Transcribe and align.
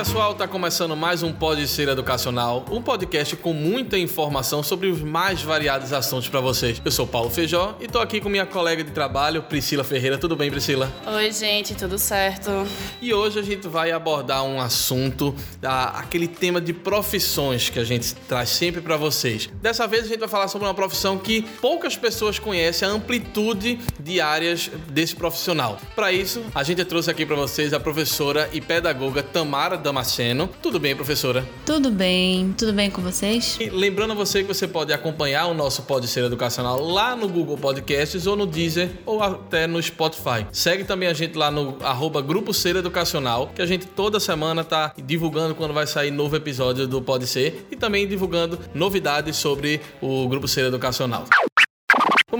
Pessoal, 0.00 0.34
tá 0.34 0.48
começando 0.48 0.96
mais 0.96 1.22
um 1.22 1.30
Pode 1.30 1.68
Ser 1.68 1.86
Educacional, 1.86 2.64
um 2.70 2.80
podcast 2.80 3.36
com 3.36 3.52
muita 3.52 3.98
informação 3.98 4.62
sobre 4.62 4.86
os 4.86 5.02
mais 5.02 5.42
variados 5.42 5.92
assuntos 5.92 6.26
para 6.26 6.40
vocês. 6.40 6.80
Eu 6.82 6.90
sou 6.90 7.06
Paulo 7.06 7.28
Feijó 7.28 7.76
e 7.78 7.86
tô 7.86 7.98
aqui 7.98 8.18
com 8.18 8.30
minha 8.30 8.46
colega 8.46 8.82
de 8.82 8.92
trabalho, 8.92 9.42
Priscila 9.42 9.84
Ferreira. 9.84 10.16
Tudo 10.16 10.34
bem, 10.34 10.50
Priscila? 10.50 10.90
Oi, 11.06 11.30
gente, 11.32 11.74
tudo 11.74 11.98
certo? 11.98 12.50
E 13.02 13.12
hoje 13.12 13.40
a 13.40 13.42
gente 13.42 13.68
vai 13.68 13.92
abordar 13.92 14.42
um 14.42 14.58
assunto, 14.58 15.34
aquele 15.62 16.26
tema 16.26 16.62
de 16.62 16.72
profissões 16.72 17.68
que 17.68 17.78
a 17.78 17.84
gente 17.84 18.14
traz 18.26 18.48
sempre 18.48 18.80
para 18.80 18.96
vocês. 18.96 19.50
Dessa 19.60 19.86
vez 19.86 20.04
a 20.04 20.08
gente 20.08 20.20
vai 20.20 20.30
falar 20.30 20.48
sobre 20.48 20.66
uma 20.66 20.72
profissão 20.72 21.18
que 21.18 21.42
poucas 21.60 21.94
pessoas 21.94 22.38
conhecem 22.38 22.88
a 22.88 22.90
amplitude 22.90 23.78
de 23.98 24.18
áreas 24.18 24.70
desse 24.88 25.14
profissional. 25.14 25.78
Para 25.94 26.10
isso, 26.10 26.42
a 26.54 26.62
gente 26.62 26.82
trouxe 26.86 27.10
aqui 27.10 27.26
para 27.26 27.36
vocês 27.36 27.74
a 27.74 27.78
professora 27.78 28.48
e 28.50 28.62
pedagoga 28.62 29.22
Tamara 29.22 29.76
Damasceno. 29.90 30.48
Tudo 30.62 30.78
bem, 30.78 30.94
professora? 30.94 31.44
Tudo 31.66 31.90
bem, 31.90 32.54
tudo 32.56 32.72
bem 32.72 32.88
com 32.88 33.02
vocês? 33.02 33.58
E 33.60 33.68
lembrando 33.68 34.12
a 34.12 34.14
você 34.14 34.42
que 34.42 34.46
você 34.46 34.68
pode 34.68 34.92
acompanhar 34.92 35.46
o 35.46 35.54
nosso 35.54 35.82
Pode 35.82 36.06
Ser 36.06 36.24
Educacional 36.24 36.80
lá 36.80 37.16
no 37.16 37.28
Google 37.28 37.58
Podcasts 37.58 38.26
ou 38.26 38.36
no 38.36 38.46
Deezer 38.46 38.88
ou 39.04 39.20
até 39.20 39.66
no 39.66 39.82
Spotify. 39.82 40.46
Segue 40.52 40.84
também 40.84 41.08
a 41.08 41.12
gente 41.12 41.36
lá 41.36 41.50
no 41.50 41.76
arroba 41.82 42.22
Grupo 42.22 42.54
Ser 42.54 42.76
Educacional, 42.76 43.50
que 43.52 43.60
a 43.60 43.66
gente 43.66 43.84
toda 43.84 44.20
semana 44.20 44.62
tá 44.62 44.94
divulgando 44.96 45.56
quando 45.56 45.74
vai 45.74 45.86
sair 45.86 46.12
novo 46.12 46.36
episódio 46.36 46.86
do 46.86 47.02
Pode 47.02 47.26
Ser 47.26 47.66
e 47.70 47.74
também 47.76 48.06
divulgando 48.06 48.58
novidades 48.72 49.36
sobre 49.36 49.80
o 50.00 50.28
Grupo 50.28 50.46
Ser 50.46 50.66
Educacional. 50.66 51.24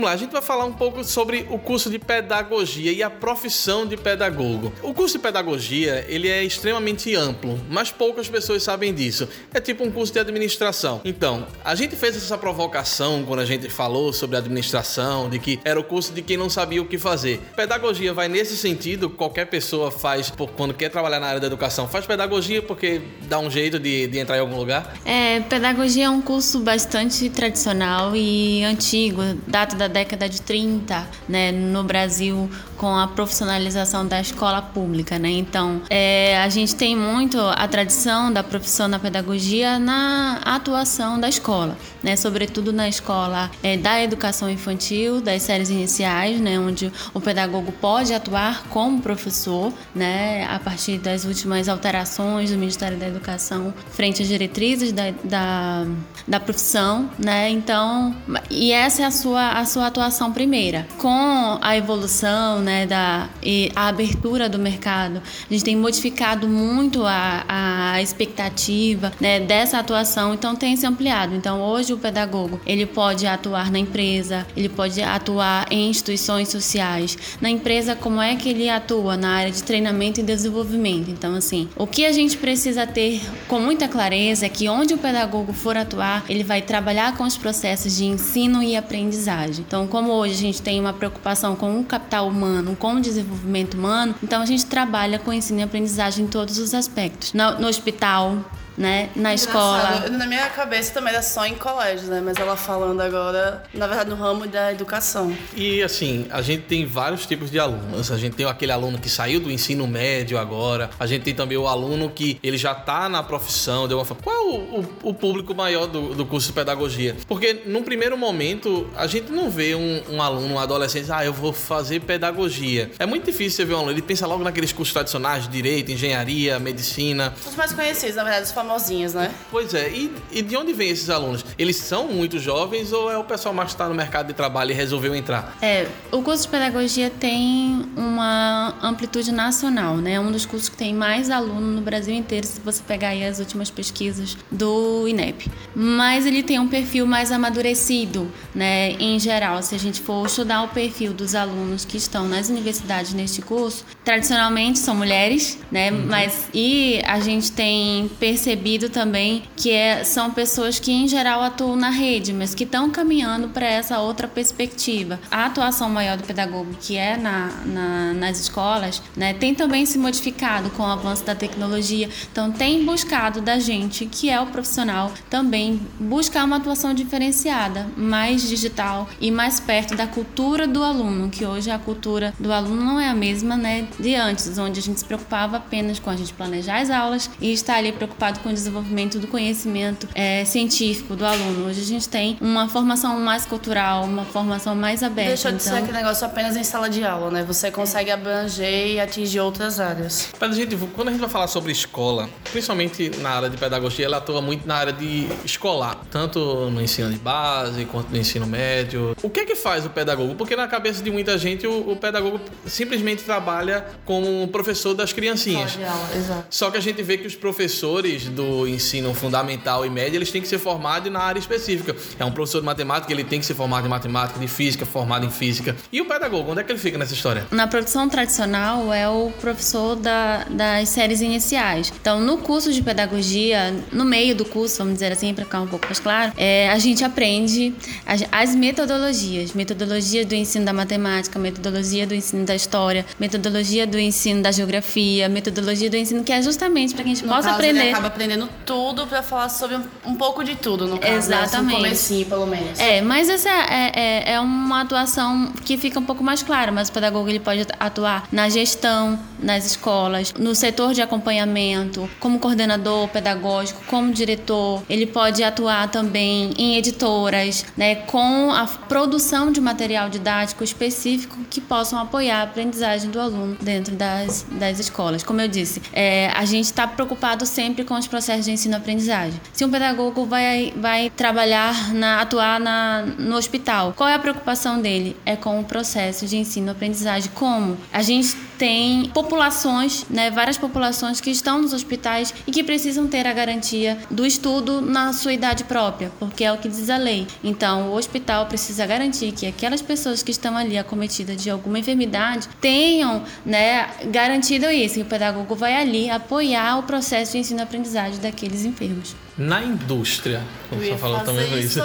Vamos 0.01 0.13
lá, 0.13 0.15
a 0.15 0.19
gente 0.19 0.31
vai 0.31 0.41
falar 0.41 0.65
um 0.65 0.73
pouco 0.73 1.03
sobre 1.03 1.45
o 1.51 1.59
curso 1.59 1.87
de 1.87 1.99
pedagogia 1.99 2.91
e 2.91 3.03
a 3.03 3.09
profissão 3.11 3.85
de 3.85 3.95
pedagogo. 3.95 4.73
O 4.81 4.95
curso 4.95 5.19
de 5.19 5.21
pedagogia, 5.21 6.03
ele 6.09 6.27
é 6.27 6.43
extremamente 6.43 7.13
amplo, 7.13 7.59
mas 7.69 7.91
poucas 7.91 8.27
pessoas 8.27 8.63
sabem 8.63 8.95
disso. 8.95 9.29
É 9.53 9.61
tipo 9.61 9.83
um 9.83 9.91
curso 9.91 10.11
de 10.11 10.19
administração. 10.19 11.01
Então, 11.05 11.45
a 11.63 11.75
gente 11.75 11.95
fez 11.95 12.17
essa 12.17 12.35
provocação 12.35 13.23
quando 13.27 13.41
a 13.41 13.45
gente 13.45 13.69
falou 13.69 14.11
sobre 14.11 14.37
administração, 14.37 15.29
de 15.29 15.37
que 15.37 15.59
era 15.63 15.79
o 15.79 15.83
curso 15.83 16.11
de 16.13 16.23
quem 16.23 16.35
não 16.35 16.49
sabia 16.49 16.81
o 16.81 16.85
que 16.85 16.97
fazer. 16.97 17.39
Pedagogia 17.55 18.11
vai 18.11 18.27
nesse 18.27 18.57
sentido, 18.57 19.07
qualquer 19.07 19.45
pessoa 19.51 19.91
faz 19.91 20.31
por, 20.31 20.49
quando 20.49 20.73
quer 20.73 20.89
trabalhar 20.89 21.19
na 21.19 21.27
área 21.27 21.39
da 21.39 21.45
educação, 21.45 21.87
faz 21.87 22.07
pedagogia 22.07 22.63
porque 22.63 23.01
dá 23.29 23.37
um 23.37 23.51
jeito 23.51 23.77
de, 23.77 24.07
de 24.07 24.17
entrar 24.17 24.37
em 24.37 24.39
algum 24.39 24.57
lugar? 24.57 24.95
É, 25.05 25.41
pedagogia 25.41 26.05
é 26.05 26.09
um 26.09 26.23
curso 26.23 26.59
bastante 26.59 27.29
tradicional 27.29 28.15
e 28.15 28.63
antigo, 28.63 29.21
data 29.45 29.75
da 29.75 29.90
década 29.91 30.27
de 30.27 30.41
30, 30.41 31.07
né, 31.29 31.51
no 31.51 31.83
Brasil, 31.83 32.49
com 32.81 32.97
a 32.97 33.07
profissionalização 33.07 34.07
da 34.07 34.19
escola 34.19 34.59
pública, 34.59 35.19
né? 35.19 35.29
Então, 35.29 35.83
é, 35.87 36.41
a 36.41 36.49
gente 36.49 36.75
tem 36.75 36.95
muito 36.95 37.39
a 37.39 37.67
tradição 37.67 38.33
da 38.33 38.41
profissão 38.41 38.87
na 38.87 38.97
pedagogia 38.97 39.77
na 39.77 40.39
atuação 40.43 41.19
da 41.19 41.29
escola, 41.29 41.77
né? 42.01 42.15
Sobretudo 42.15 42.73
na 42.73 42.89
escola 42.89 43.51
é, 43.61 43.77
da 43.77 44.01
educação 44.01 44.49
infantil, 44.49 45.21
das 45.21 45.43
séries 45.43 45.69
iniciais, 45.69 46.41
né? 46.41 46.59
Onde 46.59 46.91
o 47.13 47.21
pedagogo 47.21 47.71
pode 47.71 48.15
atuar 48.15 48.63
como 48.69 48.99
professor, 48.99 49.71
né? 49.93 50.47
A 50.49 50.57
partir 50.57 50.97
das 50.97 51.23
últimas 51.23 51.69
alterações 51.69 52.49
do 52.49 52.57
Ministério 52.57 52.97
da 52.97 53.07
Educação 53.07 53.71
frente 53.91 54.23
às 54.23 54.27
diretrizes 54.27 54.91
da, 54.91 55.11
da, 55.23 55.85
da 56.27 56.39
profissão, 56.39 57.11
né? 57.19 57.47
Então, 57.51 58.15
e 58.49 58.71
essa 58.71 59.03
é 59.03 59.05
a 59.05 59.11
sua 59.11 59.51
a 59.51 59.65
sua 59.65 59.85
atuação 59.85 60.33
primeira. 60.33 60.87
Com 60.97 61.59
a 61.61 61.77
evolução, 61.77 62.59
né, 62.59 62.70
da 62.85 63.29
e 63.43 63.71
a 63.75 63.87
abertura 63.87 64.47
do 64.47 64.59
mercado, 64.59 65.21
a 65.49 65.53
gente 65.53 65.63
tem 65.63 65.75
modificado 65.75 66.47
muito 66.47 67.05
a, 67.05 67.45
a 67.47 68.01
expectativa, 68.01 69.11
né, 69.19 69.39
dessa 69.39 69.79
atuação, 69.79 70.33
então 70.33 70.55
tem 70.55 70.75
se 70.75 70.85
ampliado. 70.85 71.35
Então, 71.35 71.61
hoje 71.61 71.93
o 71.93 71.97
pedagogo, 71.97 72.59
ele 72.65 72.85
pode 72.85 73.25
atuar 73.25 73.71
na 73.71 73.79
empresa, 73.79 74.45
ele 74.55 74.69
pode 74.69 75.01
atuar 75.01 75.67
em 75.71 75.89
instituições 75.89 76.49
sociais. 76.49 77.17
Na 77.39 77.49
empresa, 77.49 77.95
como 77.95 78.21
é 78.21 78.35
que 78.35 78.49
ele 78.49 78.69
atua 78.69 79.17
na 79.17 79.29
área 79.29 79.51
de 79.51 79.63
treinamento 79.63 80.19
e 80.19 80.23
desenvolvimento? 80.23 81.09
Então, 81.09 81.35
assim, 81.35 81.67
o 81.75 81.87
que 81.87 82.05
a 82.05 82.11
gente 82.11 82.37
precisa 82.37 82.85
ter 82.85 83.21
com 83.47 83.59
muita 83.59 83.87
clareza 83.87 84.45
é 84.45 84.49
que 84.49 84.69
onde 84.69 84.93
o 84.93 84.97
pedagogo 84.97 85.53
for 85.53 85.75
atuar, 85.75 86.23
ele 86.29 86.43
vai 86.43 86.61
trabalhar 86.61 87.15
com 87.17 87.23
os 87.23 87.37
processos 87.37 87.97
de 87.97 88.05
ensino 88.05 88.61
e 88.61 88.75
aprendizagem. 88.75 89.65
Então, 89.67 89.87
como 89.87 90.11
hoje 90.11 90.33
a 90.33 90.37
gente 90.37 90.61
tem 90.61 90.79
uma 90.79 90.93
preocupação 90.93 91.55
com 91.55 91.79
o 91.79 91.83
capital 91.83 92.27
humano, 92.27 92.60
com 92.75 92.95
o 92.95 93.01
desenvolvimento 93.01 93.75
humano, 93.75 94.15
então 94.21 94.41
a 94.41 94.45
gente 94.45 94.65
trabalha 94.65 95.19
com 95.19 95.33
ensino 95.33 95.59
e 95.59 95.63
aprendizagem 95.63 96.25
em 96.25 96.27
todos 96.27 96.57
os 96.57 96.73
aspectos. 96.73 97.33
No, 97.33 97.59
no 97.59 97.67
hospital, 97.67 98.37
né? 98.81 99.09
Na 99.15 99.33
escola. 99.33 100.09
Na 100.09 100.25
minha 100.25 100.49
cabeça 100.49 100.91
também 100.93 101.13
era 101.13 101.21
só 101.21 101.45
em 101.45 101.55
colégio, 101.55 102.07
né? 102.07 102.21
Mas 102.23 102.37
ela 102.37 102.57
falando 102.57 102.99
agora, 102.99 103.63
na 103.73 103.85
verdade, 103.85 104.09
no 104.09 104.15
ramo 104.15 104.47
da 104.47 104.71
educação. 104.71 105.35
E 105.55 105.83
assim, 105.83 106.27
a 106.31 106.41
gente 106.41 106.63
tem 106.63 106.85
vários 106.85 107.25
tipos 107.25 107.51
de 107.51 107.59
alunos. 107.59 108.11
A 108.11 108.17
gente 108.17 108.35
tem 108.35 108.45
aquele 108.45 108.71
aluno 108.71 108.97
que 108.97 109.09
saiu 109.09 109.39
do 109.39 109.51
ensino 109.51 109.87
médio 109.87 110.37
agora. 110.37 110.89
A 110.99 111.05
gente 111.05 111.21
tem 111.21 111.35
também 111.35 111.57
o 111.57 111.67
aluno 111.67 112.09
que 112.09 112.39
ele 112.41 112.57
já 112.57 112.71
está 112.71 113.07
na 113.07 113.21
profissão. 113.21 113.87
De 113.87 113.93
uma 113.93 114.03
forma. 114.03 114.23
Qual 114.23 114.35
é 114.35 114.39
o, 114.39 114.79
o, 114.79 115.09
o 115.09 115.13
público 115.13 115.53
maior 115.53 115.85
do, 115.85 116.15
do, 116.15 116.25
curso 116.25 116.47
de 116.47 116.53
pedagogia? 116.53 117.15
Porque 117.27 117.61
num 117.65 117.83
primeiro 117.83 118.17
momento, 118.17 118.89
a 118.95 119.05
gente 119.05 119.31
não 119.31 119.49
vê 119.49 119.75
um, 119.75 120.01
um 120.09 120.21
aluno, 120.21 120.55
um 120.55 120.59
adolescente, 120.59 121.11
ah, 121.11 121.23
eu 121.23 121.33
vou 121.33 121.53
fazer 121.53 122.01
pedagogia. 122.01 122.89
É 122.97 123.05
muito 123.05 123.25
difícil 123.25 123.57
você 123.57 123.65
ver 123.65 123.75
um 123.75 123.77
aluno. 123.77 123.91
Ele 123.91 124.01
pensa 124.01 124.25
logo 124.25 124.43
naqueles 124.43 124.73
cursos 124.73 124.93
tradicionais, 124.93 125.47
direito, 125.47 125.91
engenharia, 125.91 126.57
medicina. 126.57 127.33
Os 127.45 127.55
mais 127.55 127.73
conhecidos, 127.73 128.15
na 128.15 128.23
verdade, 128.23 128.45
os 128.45 128.51
famosinhos, 128.71 129.13
né? 129.13 129.31
Pois 129.49 129.73
é. 129.73 129.89
E, 129.89 130.11
e 130.31 130.41
de 130.41 130.55
onde 130.55 130.73
vem 130.73 130.89
esses 130.89 131.09
alunos? 131.09 131.43
Eles 131.57 131.75
são 131.75 132.07
muito 132.07 132.39
jovens 132.39 132.93
ou 132.93 133.11
é 133.11 133.17
o 133.17 133.23
pessoal 133.23 133.53
mais 133.53 133.69
que 133.69 133.73
está 133.73 133.89
no 133.89 133.95
mercado 133.95 134.27
de 134.27 134.33
trabalho 134.33 134.71
e 134.71 134.73
resolveu 134.73 135.13
entrar? 135.13 135.57
É, 135.61 135.87
o 136.11 136.21
curso 136.21 136.43
de 136.43 136.49
pedagogia 136.49 137.09
tem 137.09 137.85
uma 137.95 138.75
amplitude 138.81 139.31
nacional, 139.31 139.97
né? 139.97 140.13
É 140.13 140.19
um 140.19 140.31
dos 140.31 140.45
cursos 140.45 140.69
que 140.69 140.77
tem 140.77 140.93
mais 140.93 141.29
aluno 141.29 141.67
no 141.67 141.81
Brasil 141.81 142.13
inteiro, 142.13 142.47
se 142.47 142.59
você 142.61 142.81
pegar 142.83 143.09
aí 143.09 143.25
as 143.25 143.39
últimas 143.39 143.69
pesquisas 143.69 144.37
do 144.49 145.07
INEP. 145.07 145.49
Mas 145.75 146.25
ele 146.25 146.43
tem 146.43 146.59
um 146.59 146.67
perfil 146.67 147.05
mais 147.05 147.31
amadurecido, 147.31 148.31
né? 148.55 148.91
Em 148.93 149.19
geral, 149.19 149.61
se 149.61 149.75
a 149.75 149.79
gente 149.79 149.99
for 149.99 150.25
estudar 150.25 150.63
o 150.63 150.69
perfil 150.69 151.13
dos 151.13 151.35
alunos 151.35 151.83
que 151.83 151.97
estão 151.97 152.27
nas 152.27 152.49
universidades 152.49 153.13
neste 153.13 153.41
curso, 153.41 153.85
tradicionalmente 154.03 154.79
são 154.79 154.95
mulheres, 154.95 155.59
né? 155.71 155.91
Uhum. 155.91 156.05
Mas 156.07 156.47
e 156.53 157.01
a 157.05 157.19
gente 157.19 157.51
tem 157.51 158.09
percebido 158.19 158.60
percebido 158.61 158.89
também 158.89 159.43
que 159.55 159.71
é, 159.71 160.03
são 160.03 160.31
pessoas 160.31 160.79
que, 160.79 160.91
em 160.91 161.07
geral, 161.07 161.41
atuam 161.41 161.75
na 161.75 161.89
rede, 161.89 162.31
mas 162.31 162.53
que 162.53 162.63
estão 162.63 162.89
caminhando 162.89 163.49
para 163.49 163.65
essa 163.65 163.99
outra 163.99 164.27
perspectiva. 164.27 165.19
A 165.31 165.45
atuação 165.45 165.89
maior 165.89 166.17
do 166.17 166.23
pedagogo, 166.23 166.75
que 166.79 166.95
é 166.95 167.17
na, 167.17 167.49
na, 167.65 168.13
nas 168.13 168.39
escolas, 168.39 169.01
né, 169.15 169.33
tem 169.33 169.55
também 169.55 169.85
se 169.85 169.97
modificado 169.97 170.69
com 170.71 170.83
o 170.83 170.85
avanço 170.85 171.25
da 171.25 171.33
tecnologia. 171.33 172.09
Então, 172.31 172.51
tem 172.51 172.85
buscado 172.85 173.41
da 173.41 173.57
gente, 173.57 174.05
que 174.05 174.29
é 174.29 174.39
o 174.39 174.47
profissional, 174.47 175.11
também 175.29 175.81
buscar 175.99 176.45
uma 176.45 176.57
atuação 176.57 176.93
diferenciada, 176.93 177.87
mais 177.97 178.47
digital 178.47 179.09
e 179.19 179.31
mais 179.31 179.59
perto 179.59 179.95
da 179.95 180.05
cultura 180.05 180.67
do 180.67 180.83
aluno, 180.83 181.29
que 181.29 181.45
hoje 181.45 181.71
a 181.71 181.79
cultura 181.79 182.33
do 182.39 182.51
aluno 182.51 182.83
não 182.83 182.99
é 182.99 183.09
a 183.09 183.15
mesma 183.15 183.57
né, 183.57 183.87
de 183.99 184.15
antes, 184.15 184.57
onde 184.57 184.79
a 184.79 184.83
gente 184.83 184.99
se 184.99 185.05
preocupava 185.05 185.57
apenas 185.57 185.99
com 185.99 186.09
a 186.09 186.15
gente 186.15 186.33
planejar 186.33 186.81
as 186.81 186.89
aulas 186.89 187.29
e 187.39 187.51
estar 187.51 187.75
ali 187.75 187.91
preocupado 187.91 188.39
com 188.41 188.49
o 188.49 188.53
desenvolvimento 188.53 189.19
do 189.19 189.27
conhecimento 189.27 190.07
é, 190.13 190.43
científico 190.45 191.15
do 191.15 191.25
aluno. 191.25 191.67
Hoje 191.67 191.81
a 191.81 191.85
gente 191.85 192.09
tem 192.09 192.37
uma 192.41 192.67
formação 192.67 193.19
mais 193.19 193.45
cultural, 193.45 194.03
uma 194.03 194.25
formação 194.25 194.75
mais 194.75 195.03
aberta. 195.03 195.29
Deixa 195.29 195.51
de 195.51 195.61
então... 195.61 195.73
ser 195.73 195.79
aquele 195.79 195.97
negócio 195.97 196.25
apenas 196.25 196.55
em 196.55 196.63
sala 196.63 196.89
de 196.89 197.03
aula, 197.03 197.31
né? 197.31 197.43
Você 197.43 197.71
consegue 197.71 198.11
abranger 198.11 198.93
e 198.93 198.99
atingir 198.99 199.39
outras 199.39 199.79
áreas. 199.79 200.29
Mas, 200.39 200.55
gente, 200.55 200.75
quando 200.93 201.09
a 201.09 201.11
gente 201.11 201.21
vai 201.21 201.29
falar 201.29 201.47
sobre 201.47 201.71
escola, 201.71 202.29
principalmente 202.51 203.11
na 203.19 203.29
área 203.29 203.49
de 203.49 203.57
pedagogia, 203.57 204.05
ela 204.05 204.17
atua 204.17 204.41
muito 204.41 204.67
na 204.67 204.75
área 204.75 204.93
de 204.93 205.27
escolar, 205.45 206.01
tanto 206.09 206.39
no 206.69 206.81
ensino 206.81 207.09
de 207.09 207.17
base 207.17 207.85
quanto 207.85 208.09
no 208.09 208.17
ensino 208.17 208.45
médio. 208.45 209.15
O 209.21 209.29
que 209.29 209.41
é 209.41 209.45
que 209.45 209.55
faz 209.55 209.85
o 209.85 209.89
pedagogo? 209.89 210.35
Porque 210.35 210.55
na 210.55 210.67
cabeça 210.67 211.03
de 211.03 211.11
muita 211.11 211.37
gente, 211.37 211.67
o, 211.67 211.91
o 211.91 211.95
pedagogo 211.95 212.39
simplesmente 212.65 213.23
trabalha 213.23 213.85
como 214.05 214.47
professor 214.47 214.93
das 214.93 215.13
crianças. 215.13 215.53
Sala 215.53 215.65
de 215.67 215.83
aula, 215.83 216.09
exato. 216.15 216.45
Só 216.49 216.71
que 216.71 216.77
a 216.77 216.81
gente 216.81 217.01
vê 217.03 217.17
que 217.17 217.27
os 217.27 217.35
professores 217.35 218.25
do 218.31 218.67
ensino 218.67 219.13
fundamental 219.13 219.85
e 219.85 219.89
médio, 219.89 220.17
eles 220.17 220.31
têm 220.31 220.41
que 220.41 220.47
ser 220.47 220.59
formados 220.59 221.11
na 221.11 221.19
área 221.19 221.39
específica. 221.39 221.95
É 222.19 222.25
um 222.25 222.31
professor 222.31 222.59
de 222.59 222.65
matemática, 222.65 223.11
ele 223.11 223.23
tem 223.23 223.39
que 223.39 223.45
ser 223.45 223.53
formado 223.53 223.85
em 223.85 223.89
matemática, 223.89 224.39
de 224.39 224.47
física, 224.47 224.85
formado 224.85 225.25
em 225.25 225.29
física. 225.29 225.75
E 225.91 226.01
o 226.01 226.05
pedagogo, 226.05 226.51
onde 226.51 226.61
é 226.61 226.63
que 226.63 226.71
ele 226.71 226.79
fica 226.79 226.97
nessa 226.97 227.13
história? 227.13 227.45
Na 227.51 227.67
produção 227.67 228.07
tradicional 228.09 228.93
é 228.93 229.07
o 229.07 229.31
professor 229.41 229.95
da, 229.95 230.45
das 230.49 230.89
séries 230.89 231.21
iniciais. 231.21 231.91
Então, 232.01 232.19
no 232.19 232.37
curso 232.37 232.71
de 232.71 232.81
pedagogia, 232.81 233.73
no 233.91 234.05
meio 234.05 234.35
do 234.35 234.45
curso, 234.45 234.77
vamos 234.79 234.93
dizer 234.93 235.11
assim, 235.11 235.33
para 235.33 235.45
ficar 235.45 235.61
um 235.61 235.67
pouco 235.67 235.85
mais 235.85 235.99
claro, 235.99 236.31
é, 236.37 236.69
a 236.69 236.79
gente 236.79 237.03
aprende 237.03 237.73
as, 238.05 238.23
as 238.31 238.55
metodologias, 238.55 239.53
metodologia 239.53 240.25
do 240.25 240.35
ensino 240.35 240.65
da 240.65 240.73
matemática, 240.73 241.37
metodologia 241.37 242.05
do 242.07 242.15
ensino 242.15 242.45
da 242.45 242.55
história, 242.55 243.05
metodologia 243.19 243.85
do 243.85 243.99
ensino 243.99 244.41
da 244.41 244.51
geografia, 244.51 245.27
metodologia 245.29 245.89
do 245.89 245.97
ensino 245.97 246.23
que 246.23 246.31
é 246.31 246.41
justamente 246.41 246.93
para 246.93 247.03
que 247.03 247.11
a 247.11 247.13
gente 247.13 247.23
No 247.25 247.29
possa 247.29 247.49
caso, 247.49 247.55
aprender. 247.55 247.91
Aprendendo 248.21 248.47
tudo 248.65 249.07
pra 249.07 249.23
falar 249.23 249.49
sobre 249.49 249.77
um, 249.77 249.83
um 250.05 250.15
pouco 250.15 250.43
de 250.43 250.55
tudo, 250.55 250.85
no 250.85 250.99
caso. 250.99 251.11
né? 251.11 251.17
Assim, 251.17 251.33
Exatamente. 251.33 251.75
Comecinho, 251.75 252.25
pelo 252.27 252.45
menos. 252.45 252.79
É, 252.79 253.01
mas 253.01 253.27
essa 253.29 253.49
é, 253.49 253.91
é, 253.95 254.33
é 254.33 254.39
uma 254.39 254.81
atuação 254.81 255.51
que 255.65 255.75
fica 255.75 255.99
um 255.99 256.05
pouco 256.05 256.23
mais 256.23 256.43
clara, 256.43 256.71
mas 256.71 256.89
o 256.89 256.91
pedagogo 256.91 257.27
ele 257.29 257.39
pode 257.39 257.65
atuar 257.79 258.27
na 258.31 258.47
gestão, 258.47 259.19
nas 259.39 259.65
escolas, 259.65 260.33
no 260.37 260.53
setor 260.53 260.93
de 260.93 261.01
acompanhamento, 261.01 262.07
como 262.19 262.37
coordenador 262.37 263.07
pedagógico, 263.07 263.81
como 263.87 264.11
diretor, 264.11 264.83
ele 264.87 265.07
pode 265.07 265.43
atuar 265.43 265.89
também 265.89 266.53
em 266.57 266.77
editoras, 266.77 267.65
né, 267.75 267.95
com 267.95 268.51
a 268.51 268.65
produção 268.67 269.51
de 269.51 269.59
material 269.59 270.09
didático 270.09 270.63
específico 270.63 271.37
que 271.49 271.59
possam 271.59 271.99
apoiar 271.99 272.41
a 272.41 272.43
aprendizagem 272.43 273.09
do 273.09 273.19
aluno 273.19 273.57
dentro 273.59 273.95
das, 273.95 274.45
das 274.51 274.79
escolas. 274.79 275.23
Como 275.23 275.41
eu 275.41 275.47
disse, 275.47 275.81
é, 275.91 276.29
a 276.35 276.45
gente 276.45 276.65
está 276.65 276.87
preocupado 276.87 277.45
sempre 277.45 277.83
com 277.83 277.95
os 277.95 278.07
processos 278.11 278.45
de 278.45 278.51
ensino-aprendizagem. 278.51 279.39
Se 279.53 279.65
um 279.65 279.71
pedagogo 279.71 280.25
vai, 280.25 280.73
vai 280.75 281.09
trabalhar, 281.09 281.93
na, 281.93 282.21
atuar 282.21 282.59
na, 282.59 283.03
no 283.17 283.35
hospital, 283.37 283.93
qual 283.95 284.09
é 284.09 284.13
a 284.13 284.19
preocupação 284.19 284.81
dele? 284.81 285.17
É 285.25 285.35
com 285.35 285.59
o 285.59 285.63
processo 285.63 286.27
de 286.27 286.37
ensino-aprendizagem. 286.37 287.31
Como? 287.33 287.77
A 287.91 288.01
gente 288.01 288.35
tem 288.61 289.09
populações, 289.09 290.05
né, 290.07 290.29
várias 290.29 290.55
populações 290.55 291.19
que 291.19 291.31
estão 291.31 291.63
nos 291.63 291.73
hospitais 291.73 292.31
e 292.45 292.51
que 292.51 292.63
precisam 292.63 293.07
ter 293.07 293.25
a 293.25 293.33
garantia 293.33 293.97
do 294.11 294.23
estudo 294.23 294.81
na 294.81 295.13
sua 295.13 295.33
idade 295.33 295.63
própria, 295.63 296.11
porque 296.19 296.43
é 296.43 296.53
o 296.53 296.59
que 296.59 296.69
diz 296.69 296.87
a 296.87 296.97
lei. 296.97 297.25
Então, 297.43 297.89
o 297.89 297.95
hospital 297.95 298.45
precisa 298.45 298.85
garantir 298.85 299.31
que 299.31 299.47
aquelas 299.47 299.81
pessoas 299.81 300.21
que 300.21 300.29
estão 300.29 300.55
ali 300.55 300.77
acometidas 300.77 301.41
de 301.41 301.49
alguma 301.49 301.79
enfermidade 301.79 302.47
tenham, 302.61 303.23
né, 303.43 303.89
garantido 304.11 304.69
isso. 304.69 304.99
E 304.99 305.01
o 305.01 305.05
pedagogo 305.05 305.55
vai 305.55 305.75
ali 305.75 306.11
apoiar 306.11 306.77
o 306.77 306.83
processo 306.83 307.31
de 307.31 307.39
ensino-aprendizagem 307.39 308.19
daqueles 308.19 308.63
enfermos. 308.63 309.15
Na 309.41 309.63
indústria, 309.63 310.43
como 310.69 310.81
você 310.81 310.97
falou 310.97 311.19
também 311.21 311.45
isso 311.59 311.79
isso. 311.79 311.81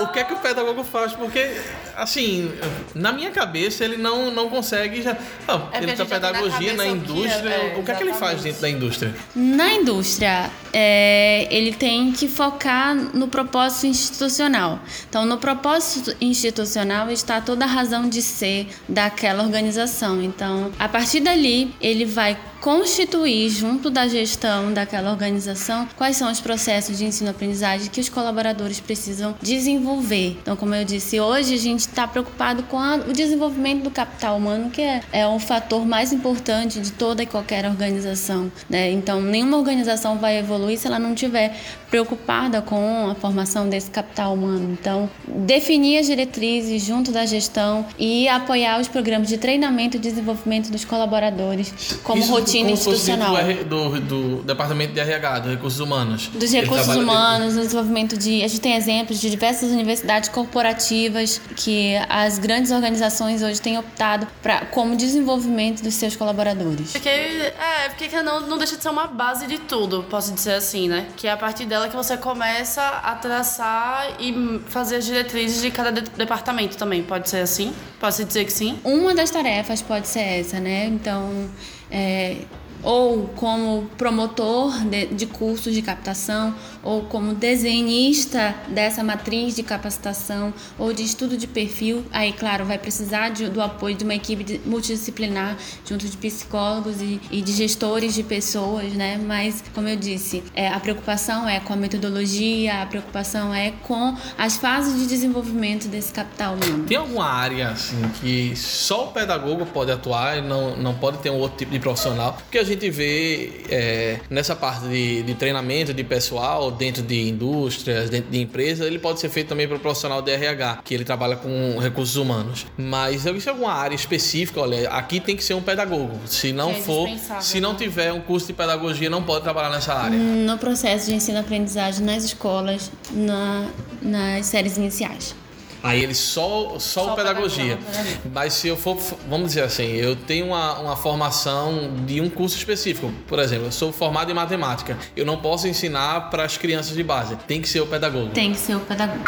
O 0.00 0.08
que 0.08 0.18
é 0.18 0.24
que 0.24 0.34
o 0.34 0.36
pedagogo 0.36 0.84
faz? 0.84 1.12
Porque, 1.12 1.50
assim, 1.96 2.52
na 2.94 3.10
minha 3.12 3.30
cabeça 3.30 3.84
ele 3.84 3.96
não, 3.96 4.30
não 4.30 4.50
consegue 4.50 5.02
já. 5.02 5.16
Não, 5.48 5.68
É 5.72 5.78
ele 5.78 5.92
tá 5.92 6.04
na 6.04 6.10
pedagogia 6.10 6.74
na 6.74 6.82
o 6.84 6.86
que 6.86 6.92
é, 6.92 6.92
indústria. 6.92 7.50
é, 7.50 7.76
o 7.78 7.82
que 7.82 7.90
é 7.90 7.94
que 7.94 8.02
ele 8.02 8.12
faz 8.12 8.42
dentro 8.42 8.60
da 8.60 8.68
indústria? 8.68 9.14
Na 9.34 9.72
indústria, 9.72 10.50
é, 10.72 11.48
ele 11.50 11.72
tem 11.72 12.12
que 12.12 12.28
focar 12.28 12.94
no 12.94 13.28
propósito 13.28 13.86
institucional. 13.86 14.80
Então, 15.08 15.24
no 15.24 15.38
propósito 15.38 16.14
institucional 16.20 17.10
está 17.10 17.40
toda 17.40 17.64
a 17.64 17.68
razão 17.68 18.08
de 18.08 18.20
ser 18.20 18.68
daquela 18.88 19.42
organização. 19.42 20.22
Então, 20.22 20.70
a 20.78 20.88
partir 20.88 21.20
dali, 21.20 21.74
ele 21.80 22.04
vai 22.04 22.36
constituir, 22.60 23.48
junto 23.48 23.90
da 23.90 24.06
gestão 24.06 24.72
daquela 24.72 25.10
organização, 25.10 25.88
quais 25.96 26.16
são 26.16 26.30
os 26.30 26.40
processos 26.40 26.89
de 26.98 27.04
ensino-aprendizagem 27.04 27.88
que 27.90 28.00
os 28.00 28.08
colaboradores 28.08 28.80
precisam 28.80 29.34
desenvolver. 29.42 30.38
Então, 30.42 30.56
como 30.56 30.74
eu 30.74 30.84
disse, 30.84 31.20
hoje 31.20 31.54
a 31.54 31.58
gente 31.58 31.80
está 31.80 32.06
preocupado 32.06 32.62
com 32.64 32.78
a- 32.78 32.96
o 33.08 33.12
desenvolvimento 33.12 33.82
do 33.84 33.90
capital 33.90 34.36
humano, 34.36 34.70
que 34.70 34.80
é, 34.82 35.00
é 35.12 35.26
o 35.26 35.38
fator 35.38 35.84
mais 35.86 36.12
importante 36.12 36.80
de 36.80 36.92
toda 36.92 37.22
e 37.22 37.26
qualquer 37.26 37.64
organização. 37.66 38.50
Né? 38.68 38.90
Então, 38.90 39.20
nenhuma 39.20 39.56
organização 39.56 40.18
vai 40.18 40.38
evoluir 40.38 40.78
se 40.78 40.86
ela 40.86 40.98
não 40.98 41.14
tiver 41.14 41.54
preocupada 41.90 42.62
com 42.62 43.08
a 43.10 43.14
formação 43.14 43.68
desse 43.68 43.90
capital 43.90 44.34
humano. 44.34 44.76
Então, 44.80 45.10
definir 45.26 45.98
as 45.98 46.06
diretrizes 46.06 46.84
junto 46.84 47.10
da 47.10 47.26
gestão 47.26 47.84
e 47.98 48.28
apoiar 48.28 48.80
os 48.80 48.86
programas 48.88 49.28
de 49.28 49.36
treinamento 49.38 49.96
e 49.96 50.00
desenvolvimento 50.00 50.70
dos 50.70 50.84
colaboradores 50.84 51.72
como 52.04 52.22
Isso 52.22 52.30
rotina 52.30 52.62
como 52.64 52.74
institucional. 52.74 53.34
Do, 53.68 53.90
do, 53.90 54.00
do 54.36 54.42
departamento 54.44 54.92
de 54.92 55.00
RH, 55.00 55.38
dos 55.40 55.50
recursos 55.52 55.80
humanos. 55.80 56.28
Dos 56.28 56.52
Ele 56.54 56.66
recursos 56.78 56.96
humanos, 56.96 57.54
no 57.54 57.62
desenvolvimento 57.62 58.16
de. 58.16 58.42
A 58.42 58.48
gente 58.48 58.60
tem 58.60 58.74
exemplos 58.74 59.20
de 59.20 59.30
diversas 59.30 59.70
universidades 59.70 60.28
corporativas 60.28 61.40
que 61.56 61.94
as 62.08 62.38
grandes 62.38 62.70
organizações 62.70 63.42
hoje 63.42 63.60
têm 63.60 63.78
optado 63.78 64.26
pra, 64.42 64.66
como 64.66 64.96
desenvolvimento 64.96 65.82
dos 65.82 65.94
seus 65.94 66.16
colaboradores. 66.16 66.92
Porque, 66.92 67.08
é, 67.08 67.88
porque 67.88 68.08
que 68.08 68.22
não, 68.22 68.40
não 68.40 68.58
deixa 68.58 68.76
de 68.76 68.82
ser 68.82 68.88
uma 68.88 69.06
base 69.06 69.46
de 69.46 69.58
tudo, 69.58 70.04
posso 70.08 70.32
dizer 70.32 70.54
assim, 70.54 70.88
né? 70.88 71.06
Que 71.16 71.26
é 71.26 71.32
a 71.32 71.36
partir 71.36 71.64
dela 71.66 71.88
que 71.88 71.96
você 71.96 72.16
começa 72.16 72.82
a 72.82 73.14
traçar 73.16 74.08
e 74.18 74.60
fazer 74.68 74.96
as 74.96 75.04
diretrizes 75.04 75.60
de 75.62 75.70
cada 75.70 75.90
de- 75.92 76.08
departamento 76.10 76.76
também. 76.76 77.02
Pode 77.02 77.28
ser 77.28 77.38
assim? 77.38 77.72
Pode-se 77.98 78.24
dizer 78.24 78.44
que 78.44 78.52
sim? 78.52 78.78
Uma 78.84 79.14
das 79.14 79.30
tarefas 79.30 79.82
pode 79.82 80.06
ser 80.08 80.20
essa, 80.20 80.60
né? 80.60 80.86
Então, 80.86 81.48
é, 81.90 82.36
ou 82.82 83.28
como 83.36 83.86
promotor 83.98 84.72
de, 84.84 85.06
de 85.06 85.26
cursos 85.26 85.74
de 85.74 85.82
captação, 85.82 86.54
ou 86.82 87.02
como 87.02 87.34
desenhista 87.34 88.54
dessa 88.68 89.02
matriz 89.02 89.54
de 89.54 89.62
capacitação 89.62 90.52
ou 90.78 90.92
de 90.92 91.02
estudo 91.02 91.36
de 91.36 91.46
perfil. 91.46 92.04
Aí, 92.12 92.32
claro, 92.32 92.64
vai 92.64 92.78
precisar 92.78 93.30
de- 93.30 93.48
do 93.48 93.60
apoio 93.60 93.94
de 93.94 94.04
uma 94.04 94.14
equipe 94.14 94.42
de- 94.44 94.60
multidisciplinar, 94.64 95.56
junto 95.88 96.06
de 96.08 96.16
psicólogos 96.16 97.00
e, 97.00 97.20
e 97.30 97.42
de 97.42 97.52
gestores 97.52 98.14
de 98.14 98.22
pessoas, 98.22 98.92
né? 98.94 99.18
Mas, 99.22 99.62
como 99.74 99.88
eu 99.88 99.96
disse, 99.96 100.42
é, 100.54 100.68
a 100.68 100.80
preocupação 100.80 101.48
é 101.48 101.60
com 101.60 101.72
a 101.72 101.76
metodologia, 101.76 102.82
a 102.82 102.86
preocupação 102.86 103.54
é 103.54 103.72
com 103.82 104.16
as 104.38 104.56
fases 104.56 104.98
de 105.00 105.06
desenvolvimento 105.06 105.88
desse 105.88 106.12
capital 106.12 106.54
humano. 106.54 106.84
Tem 106.86 106.96
alguma 106.96 107.26
área 107.26 107.68
assim 107.70 108.00
que 108.20 108.54
só 108.56 109.04
o 109.04 109.12
pedagogo 109.12 109.66
pode 109.66 109.90
atuar 109.90 110.38
e 110.38 110.42
não, 110.42 110.76
não 110.76 110.94
pode 110.94 111.18
ter 111.18 111.30
um 111.30 111.36
outro 111.38 111.58
tipo 111.58 111.72
de 111.72 111.78
profissional? 111.78 112.34
Porque 112.34 112.58
a 112.58 112.64
gente 112.64 112.88
vê 112.90 113.62
é, 113.68 114.20
nessa 114.28 114.54
parte 114.56 114.86
de, 114.88 115.22
de 115.22 115.34
treinamento 115.34 115.92
de 115.94 116.04
pessoal 116.04 116.69
dentro 116.70 117.02
de 117.02 117.28
indústrias, 117.28 118.10
dentro 118.10 118.30
de 118.30 118.40
empresas, 118.40 118.86
ele 118.86 118.98
pode 118.98 119.20
ser 119.20 119.28
feito 119.28 119.48
também 119.48 119.66
para 119.66 119.76
o 119.76 119.80
profissional 119.80 120.22
de 120.22 120.30
RH, 120.30 120.80
que 120.84 120.94
ele 120.94 121.04
trabalha 121.04 121.36
com 121.36 121.78
recursos 121.78 122.16
humanos. 122.16 122.66
Mas 122.76 123.26
existe 123.26 123.48
alguma 123.48 123.72
área 123.72 123.94
específica? 123.94 124.60
Olha, 124.60 124.88
aqui 124.90 125.20
tem 125.20 125.36
que 125.36 125.44
ser 125.44 125.54
um 125.54 125.62
pedagogo. 125.62 126.18
Se 126.26 126.52
não 126.52 126.70
é 126.70 126.74
for, 126.74 127.08
se 127.40 127.60
não 127.60 127.72
né? 127.72 127.78
tiver 127.78 128.12
um 128.12 128.20
curso 128.20 128.46
de 128.46 128.52
pedagogia, 128.52 129.10
não 129.10 129.22
pode 129.22 129.42
trabalhar 129.42 129.70
nessa 129.70 129.94
área. 129.94 130.18
No 130.18 130.58
processo 130.58 131.06
de 131.06 131.14
ensino-aprendizagem 131.14 132.04
nas 132.04 132.24
escolas, 132.24 132.90
na, 133.12 133.66
nas 134.02 134.46
séries 134.46 134.76
iniciais. 134.76 135.34
Aí 135.82 136.02
ele 136.02 136.14
só, 136.14 136.78
só, 136.78 137.04
Só 137.04 137.12
o 137.12 137.16
pedagogia. 137.16 137.76
pedagogia, 137.76 137.76
pedagogia. 137.76 138.30
Mas 138.32 138.52
se 138.54 138.68
eu 138.68 138.76
for, 138.76 138.96
vamos 139.28 139.48
dizer 139.48 139.62
assim, 139.62 139.86
eu 139.96 140.14
tenho 140.14 140.46
uma, 140.46 140.78
uma 140.78 140.96
formação 140.96 141.90
de 142.06 142.20
um 142.20 142.28
curso 142.28 142.56
específico. 142.56 143.12
Por 143.26 143.38
exemplo, 143.38 143.66
eu 143.66 143.72
sou 143.72 143.92
formado 143.92 144.30
em 144.30 144.34
matemática. 144.34 144.98
Eu 145.16 145.24
não 145.24 145.36
posso 145.38 145.66
ensinar 145.66 146.30
para 146.30 146.44
as 146.44 146.56
crianças 146.56 146.94
de 146.94 147.02
base. 147.02 147.36
Tem 147.46 147.60
que 147.60 147.68
ser 147.68 147.80
o 147.80 147.86
pedagogo. 147.86 148.30
Tem 148.30 148.52
que 148.52 148.58
ser 148.58 148.76
o 148.76 148.80
pedagogo. 148.80 149.24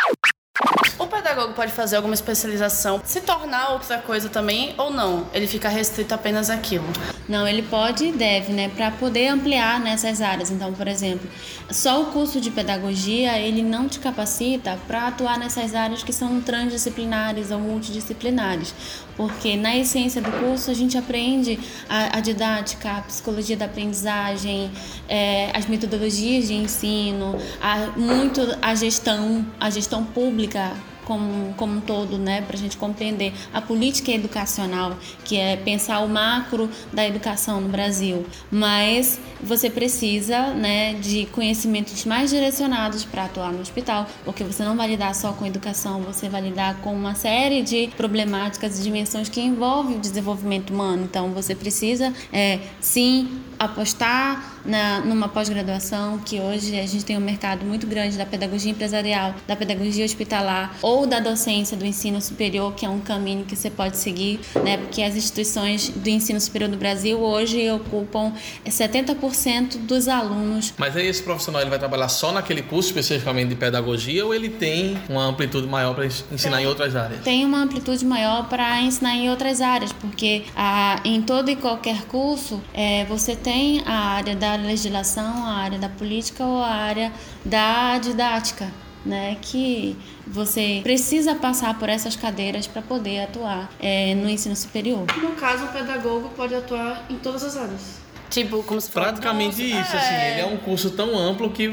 Pedagogo 1.32 1.54
pode 1.54 1.72
fazer 1.72 1.96
alguma 1.96 2.12
especialização, 2.12 3.00
se 3.02 3.22
tornar 3.22 3.70
outra 3.70 3.96
coisa 3.96 4.28
também 4.28 4.74
ou 4.76 4.90
não? 4.90 5.26
Ele 5.32 5.46
fica 5.46 5.66
restrito 5.70 6.14
apenas 6.14 6.50
àquilo. 6.50 6.84
Não, 7.26 7.48
ele 7.48 7.62
pode 7.62 8.04
e 8.04 8.12
deve, 8.12 8.52
né, 8.52 8.68
para 8.68 8.90
poder 8.90 9.28
ampliar 9.28 9.80
nessas 9.80 10.20
áreas. 10.20 10.50
Então, 10.50 10.74
por 10.74 10.86
exemplo, 10.86 11.26
só 11.70 12.02
o 12.02 12.06
curso 12.06 12.38
de 12.38 12.50
pedagogia, 12.50 13.38
ele 13.38 13.62
não 13.62 13.88
te 13.88 13.98
capacita 13.98 14.78
para 14.86 15.08
atuar 15.08 15.38
nessas 15.38 15.74
áreas 15.74 16.02
que 16.02 16.12
são 16.12 16.38
transdisciplinares 16.42 17.50
ou 17.50 17.58
multidisciplinares. 17.58 18.74
Porque 19.16 19.56
na 19.56 19.74
essência 19.74 20.20
do 20.20 20.30
curso 20.32 20.70
a 20.70 20.74
gente 20.74 20.98
aprende 20.98 21.58
a, 21.88 22.18
a 22.18 22.20
didática, 22.20 22.98
a 22.98 23.00
psicologia 23.00 23.56
da 23.56 23.64
aprendizagem, 23.64 24.70
é, 25.08 25.50
as 25.56 25.64
metodologias 25.64 26.48
de 26.48 26.54
ensino, 26.54 27.38
a, 27.58 27.98
muito 27.98 28.40
a 28.60 28.74
gestão, 28.74 29.46
a 29.58 29.70
gestão 29.70 30.04
pública 30.04 30.72
como, 31.04 31.54
como 31.54 31.76
um 31.76 31.80
todo, 31.80 32.18
né, 32.18 32.42
para 32.42 32.56
a 32.56 32.58
gente 32.58 32.76
compreender 32.76 33.32
a 33.52 33.60
política 33.60 34.10
educacional, 34.12 34.96
que 35.24 35.36
é 35.36 35.56
pensar 35.56 36.00
o 36.00 36.08
macro 36.08 36.68
da 36.92 37.06
educação 37.06 37.60
no 37.60 37.68
Brasil. 37.68 38.26
Mas 38.50 39.18
você 39.42 39.68
precisa, 39.68 40.54
né, 40.54 40.94
de 40.94 41.26
conhecimentos 41.26 42.04
mais 42.04 42.30
direcionados 42.30 43.04
para 43.04 43.24
atuar 43.24 43.52
no 43.52 43.60
hospital, 43.60 44.06
porque 44.24 44.44
você 44.44 44.64
não 44.64 44.76
vai 44.76 44.88
lidar 44.88 45.14
só 45.14 45.32
com 45.32 45.44
educação, 45.46 46.00
você 46.02 46.28
vai 46.28 46.42
lidar 46.42 46.76
com 46.80 46.94
uma 46.94 47.14
série 47.14 47.62
de 47.62 47.88
problemáticas 47.96 48.78
e 48.78 48.82
dimensões 48.82 49.28
que 49.28 49.40
envolvem 49.40 49.96
o 49.96 50.00
desenvolvimento 50.00 50.72
humano. 50.72 51.04
Então, 51.04 51.30
você 51.30 51.54
precisa, 51.54 52.12
é, 52.32 52.60
sim, 52.80 53.42
apostar 53.64 54.52
na, 54.64 55.00
numa 55.00 55.28
pós-graduação, 55.28 56.18
que 56.18 56.40
hoje 56.40 56.78
a 56.78 56.86
gente 56.86 57.04
tem 57.04 57.16
um 57.16 57.20
mercado 57.20 57.64
muito 57.64 57.86
grande 57.86 58.16
da 58.16 58.24
pedagogia 58.24 58.70
empresarial, 58.70 59.34
da 59.46 59.56
pedagogia 59.56 60.04
hospitalar 60.04 60.76
ou 60.82 61.06
da 61.06 61.20
docência 61.20 61.76
do 61.76 61.84
ensino 61.84 62.20
superior, 62.20 62.74
que 62.74 62.86
é 62.86 62.88
um 62.88 63.00
caminho 63.00 63.44
que 63.44 63.56
você 63.56 63.70
pode 63.70 63.96
seguir, 63.96 64.40
né? 64.62 64.76
Porque 64.76 65.02
as 65.02 65.16
instituições 65.16 65.88
do 65.88 66.08
ensino 66.08 66.40
superior 66.40 66.70
do 66.70 66.76
Brasil 66.76 67.18
hoje 67.20 67.70
ocupam 67.70 68.32
70% 68.66 69.78
dos 69.78 70.08
alunos. 70.08 70.72
Mas 70.78 70.96
aí 70.96 71.06
esse 71.06 71.22
profissional 71.22 71.60
ele 71.60 71.70
vai 71.70 71.78
trabalhar 71.78 72.08
só 72.08 72.32
naquele 72.32 72.62
curso 72.62 72.88
especificamente 72.88 73.48
de 73.48 73.56
pedagogia 73.56 74.24
ou 74.24 74.34
ele 74.34 74.48
tem 74.48 74.96
uma 75.08 75.24
amplitude 75.24 75.66
maior 75.66 75.94
para 75.94 76.06
ensinar 76.06 76.56
tem, 76.56 76.64
em 76.64 76.68
outras 76.68 76.94
áreas? 76.94 77.20
Tem 77.22 77.44
uma 77.44 77.62
amplitude 77.62 78.04
maior 78.04 78.48
para 78.48 78.80
ensinar 78.80 79.14
em 79.14 79.30
outras 79.30 79.60
áreas, 79.60 79.92
porque 79.92 80.44
a, 80.54 81.00
em 81.04 81.20
todo 81.22 81.50
e 81.50 81.56
qualquer 81.56 82.02
curso 82.02 82.60
é, 82.72 83.04
você 83.06 83.34
tem 83.34 83.51
a 83.86 83.94
área 83.94 84.36
da 84.36 84.56
legislação, 84.56 85.44
a 85.46 85.54
área 85.54 85.78
da 85.78 85.88
política 85.88 86.44
ou 86.44 86.62
a 86.62 86.68
área 86.68 87.12
da 87.44 87.98
didática. 87.98 88.70
Né, 89.04 89.36
que 89.42 89.98
você 90.24 90.78
precisa 90.80 91.34
passar 91.34 91.76
por 91.76 91.88
essas 91.88 92.14
cadeiras 92.14 92.68
para 92.68 92.80
poder 92.80 93.24
atuar 93.24 93.68
é, 93.80 94.14
no 94.14 94.30
ensino 94.30 94.54
superior. 94.54 95.04
No 95.20 95.32
caso, 95.32 95.64
o 95.64 95.68
pedagogo 95.72 96.28
pode 96.36 96.54
atuar 96.54 97.04
em 97.10 97.16
todas 97.16 97.42
as 97.42 97.56
áreas. 97.56 98.01
Tipo, 98.32 98.62
como 98.62 98.80
se 98.80 98.90
Praticamente 98.90 99.62
isso, 99.62 99.94
é... 99.94 99.98
assim. 99.98 100.14
Ele 100.14 100.40
é 100.40 100.46
um 100.46 100.56
curso 100.56 100.90
tão 100.90 101.16
amplo 101.18 101.50
que. 101.50 101.70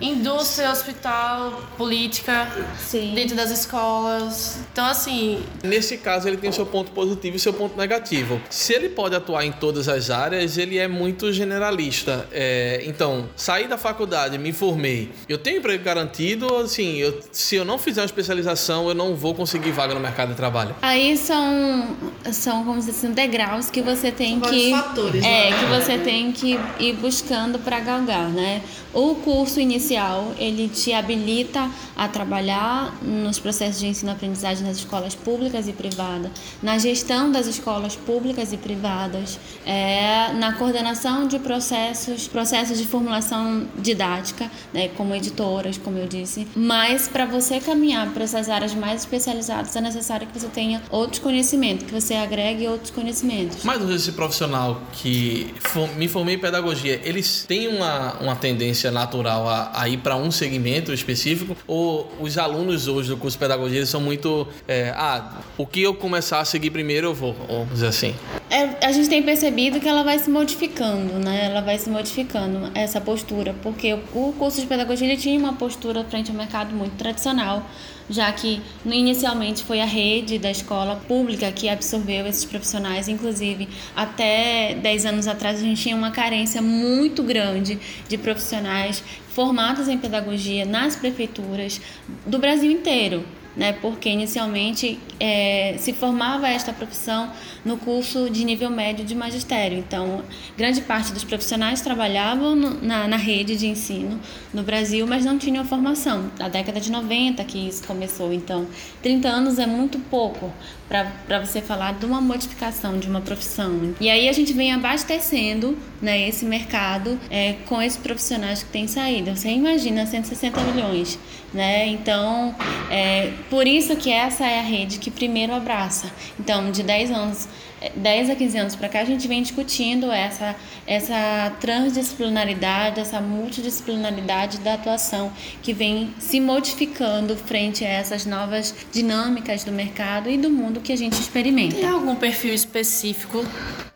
Indústria, 0.00 0.70
hospital, 0.70 1.62
política, 1.76 2.50
Sim. 2.78 3.12
dentro 3.14 3.36
das 3.36 3.50
escolas. 3.50 4.60
Então, 4.72 4.86
assim. 4.86 5.44
Nesse 5.62 5.98
caso, 5.98 6.26
ele 6.26 6.38
tem 6.38 6.48
o 6.48 6.52
seu 6.52 6.64
ponto 6.64 6.90
positivo 6.92 7.36
e 7.36 7.38
seu 7.38 7.52
ponto 7.52 7.76
negativo. 7.76 8.40
Se 8.48 8.72
ele 8.72 8.88
pode 8.88 9.14
atuar 9.14 9.44
em 9.44 9.52
todas 9.52 9.86
as 9.86 10.08
áreas, 10.08 10.56
ele 10.56 10.78
é 10.78 10.88
muito 10.88 11.30
generalista. 11.30 12.26
É, 12.32 12.82
então, 12.86 13.28
saí 13.36 13.68
da 13.68 13.76
faculdade, 13.76 14.38
me 14.38 14.52
formei. 14.52 15.12
Eu 15.28 15.36
tenho 15.36 15.58
emprego 15.58 15.84
garantido, 15.84 16.56
assim, 16.56 16.96
eu, 16.96 17.20
se 17.30 17.56
eu 17.56 17.66
não 17.66 17.76
fizer 17.76 18.00
uma 18.00 18.06
especialização, 18.06 18.88
eu 18.88 18.94
não 18.94 19.14
vou 19.14 19.34
conseguir 19.34 19.72
vaga 19.72 19.92
no 19.92 20.00
mercado 20.00 20.30
de 20.30 20.36
trabalho. 20.36 20.74
Aí 20.80 21.18
são, 21.18 21.96
são 22.32 22.64
como 22.64 22.80
se 22.80 22.92
fossem 22.92 23.12
degraus 23.12 23.68
que 23.68 23.82
você 23.82 24.10
tem 24.10 24.40
são 24.40 24.48
que. 24.50 24.70
fatores, 24.70 25.22
é, 25.22 25.50
né? 25.50 25.58
que 25.58 25.66
você 25.66 25.97
tem 25.98 26.32
que 26.32 26.58
ir 26.78 26.94
buscando 26.94 27.58
para 27.58 27.80
galgar, 27.80 28.28
né? 28.28 28.62
O 28.92 29.16
curso 29.16 29.60
inicial, 29.60 30.32
ele 30.38 30.68
te 30.68 30.92
habilita 30.92 31.70
a 31.96 32.08
trabalhar 32.08 32.96
nos 33.02 33.38
processos 33.38 33.80
de 33.80 33.86
ensino-aprendizagem 33.86 34.66
nas 34.66 34.78
escolas 34.78 35.14
públicas 35.14 35.68
e 35.68 35.72
privadas, 35.72 36.30
na 36.62 36.78
gestão 36.78 37.30
das 37.30 37.46
escolas 37.46 37.96
públicas 37.96 38.52
e 38.52 38.56
privadas, 38.56 39.38
é, 39.66 40.32
na 40.32 40.54
coordenação 40.54 41.28
de 41.28 41.38
processos, 41.38 42.26
processos 42.26 42.78
de 42.78 42.86
formulação 42.86 43.66
didática, 43.76 44.50
né, 44.72 44.88
como 44.88 45.14
editoras, 45.14 45.76
como 45.76 45.98
eu 45.98 46.06
disse. 46.06 46.46
Mas 46.56 47.08
para 47.08 47.26
você 47.26 47.60
caminhar 47.60 48.10
para 48.12 48.24
essas 48.24 48.48
áreas 48.48 48.74
mais 48.74 49.02
especializadas, 49.02 49.76
é 49.76 49.80
necessário 49.80 50.26
que 50.26 50.38
você 50.38 50.48
tenha 50.48 50.82
outros 50.90 51.18
conhecimentos, 51.18 51.86
que 51.86 51.92
você 51.92 52.14
agregue 52.14 52.66
outros 52.66 52.90
conhecimentos. 52.90 53.62
Mas 53.64 53.82
esse 53.90 54.12
profissional 54.12 54.80
que 54.92 55.54
me 55.96 56.08
formei 56.08 56.36
em 56.36 56.38
pedagogia, 56.38 57.00
eles 57.04 57.44
têm 57.46 57.68
uma, 57.68 58.14
uma 58.20 58.36
tendência 58.36 58.90
natural 58.90 59.48
a, 59.48 59.70
a 59.74 59.88
ir 59.88 59.98
para 59.98 60.16
um 60.16 60.30
segmento 60.30 60.92
específico? 60.92 61.56
Ou 61.66 62.12
os 62.20 62.38
alunos 62.38 62.88
hoje 62.88 63.08
do 63.08 63.16
curso 63.16 63.36
de 63.36 63.40
pedagogia 63.40 63.78
eles 63.78 63.88
são 63.88 64.00
muito. 64.00 64.46
É, 64.66 64.92
ah, 64.96 65.38
o 65.56 65.66
que 65.66 65.82
eu 65.82 65.94
começar 65.94 66.40
a 66.40 66.44
seguir 66.44 66.70
primeiro 66.70 67.08
eu 67.08 67.14
vou, 67.14 67.34
vamos 67.48 67.74
dizer 67.74 67.88
assim? 67.88 68.14
É, 68.50 68.86
a 68.86 68.92
gente 68.92 69.08
tem 69.08 69.22
percebido 69.22 69.78
que 69.78 69.86
ela 69.86 70.02
vai 70.02 70.18
se 70.18 70.30
modificando, 70.30 71.18
né? 71.18 71.46
Ela 71.46 71.60
vai 71.60 71.78
se 71.78 71.90
modificando, 71.90 72.70
essa 72.74 73.00
postura, 73.00 73.54
porque 73.62 73.92
o 74.14 74.32
curso 74.38 74.60
de 74.60 74.66
pedagogia 74.66 75.16
tinha 75.16 75.38
uma 75.38 75.52
postura 75.52 76.02
frente 76.04 76.30
ao 76.30 76.36
mercado 76.36 76.74
muito 76.74 76.96
tradicional 76.96 77.62
já 78.08 78.32
que 78.32 78.60
inicialmente 78.86 79.62
foi 79.62 79.80
a 79.80 79.84
rede 79.84 80.38
da 80.38 80.50
escola 80.50 80.96
pública 81.06 81.52
que 81.52 81.68
absorveu 81.68 82.26
esses 82.26 82.44
profissionais, 82.44 83.08
inclusive 83.08 83.68
até 83.94 84.74
10 84.74 85.06
anos 85.06 85.26
atrás 85.26 85.60
a 85.60 85.62
gente 85.62 85.82
tinha 85.82 85.96
uma 85.96 86.10
carência 86.10 86.62
muito 86.62 87.22
grande 87.22 87.78
de 88.08 88.16
profissionais 88.16 89.02
formados 89.28 89.88
em 89.88 89.98
pedagogia 89.98 90.64
nas 90.64 90.96
prefeituras 90.96 91.80
do 92.26 92.38
Brasil 92.38 92.70
inteiro 92.70 93.24
né? 93.58 93.72
Porque 93.72 94.08
inicialmente 94.08 95.00
é, 95.18 95.74
se 95.78 95.92
formava 95.92 96.48
esta 96.48 96.72
profissão 96.72 97.30
no 97.64 97.76
curso 97.76 98.30
de 98.30 98.44
nível 98.44 98.70
médio 98.70 99.04
de 99.04 99.14
magistério. 99.16 99.76
Então, 99.76 100.22
grande 100.56 100.80
parte 100.80 101.12
dos 101.12 101.24
profissionais 101.24 101.80
trabalhavam 101.80 102.54
no, 102.54 102.80
na, 102.80 103.08
na 103.08 103.16
rede 103.16 103.56
de 103.56 103.66
ensino 103.66 104.20
no 104.54 104.62
Brasil, 104.62 105.04
mas 105.06 105.24
não 105.24 105.36
tinham 105.36 105.64
formação. 105.64 106.30
Na 106.38 106.48
década 106.48 106.80
de 106.80 106.90
90 106.92 107.42
que 107.44 107.68
isso 107.68 107.84
começou. 107.84 108.32
Então, 108.32 108.66
30 109.02 109.28
anos 109.28 109.58
é 109.58 109.66
muito 109.66 109.98
pouco 109.98 110.52
para 110.88 111.44
você 111.44 111.60
falar 111.60 111.94
de 111.94 112.06
uma 112.06 112.20
modificação 112.20 112.98
de 112.98 113.08
uma 113.08 113.20
profissão. 113.20 113.94
E 114.00 114.08
aí 114.08 114.28
a 114.28 114.32
gente 114.32 114.52
vem 114.52 114.72
abastecendo 114.72 115.76
né, 116.00 116.28
esse 116.28 116.44
mercado 116.44 117.18
é, 117.30 117.54
com 117.66 117.80
esses 117.82 117.98
profissionais 117.98 118.62
que 118.62 118.70
têm 118.70 118.88
saído. 118.88 119.36
Você 119.36 119.50
imagina 119.50 120.06
160 120.06 120.60
milhões, 120.62 121.18
né? 121.52 121.86
Então, 121.88 122.54
é, 122.90 123.32
por 123.50 123.66
isso 123.66 123.94
que 123.96 124.10
essa 124.10 124.46
é 124.46 124.60
a 124.60 124.62
rede 124.62 124.98
que 124.98 125.10
primeiro 125.10 125.52
abraça. 125.52 126.10
Então, 126.40 126.70
de 126.70 126.82
10 126.82 127.10
anos 127.10 127.48
10 127.96 128.30
a 128.30 128.36
15 128.36 128.58
anos 128.58 128.76
para 128.76 128.88
cá, 128.88 129.00
a 129.00 129.04
gente 129.04 129.28
vem 129.28 129.42
discutindo 129.42 130.10
essa, 130.10 130.56
essa 130.86 131.52
transdisciplinaridade, 131.60 133.00
essa 133.00 133.20
multidisciplinaridade 133.20 134.58
da 134.58 134.74
atuação 134.74 135.32
que 135.62 135.72
vem 135.72 136.14
se 136.18 136.40
modificando 136.40 137.36
frente 137.36 137.84
a 137.84 137.88
essas 137.88 138.26
novas 138.26 138.74
dinâmicas 138.92 139.64
do 139.64 139.72
mercado 139.72 140.28
e 140.28 140.36
do 140.36 140.50
mundo 140.50 140.80
que 140.80 140.92
a 140.92 140.96
gente 140.96 141.14
experimenta. 141.14 141.76
Tem 141.76 141.88
algum 141.88 142.16
perfil 142.16 142.52
específico 142.52 143.44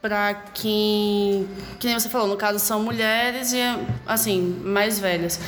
para 0.00 0.34
quem, 0.34 1.48
que 1.78 1.86
nem 1.86 1.98
você 1.98 2.08
falou, 2.08 2.26
no 2.26 2.36
caso 2.36 2.58
são 2.58 2.82
mulheres 2.82 3.52
e 3.52 3.58
assim, 4.04 4.40
mais 4.64 4.98
velhas. 4.98 5.38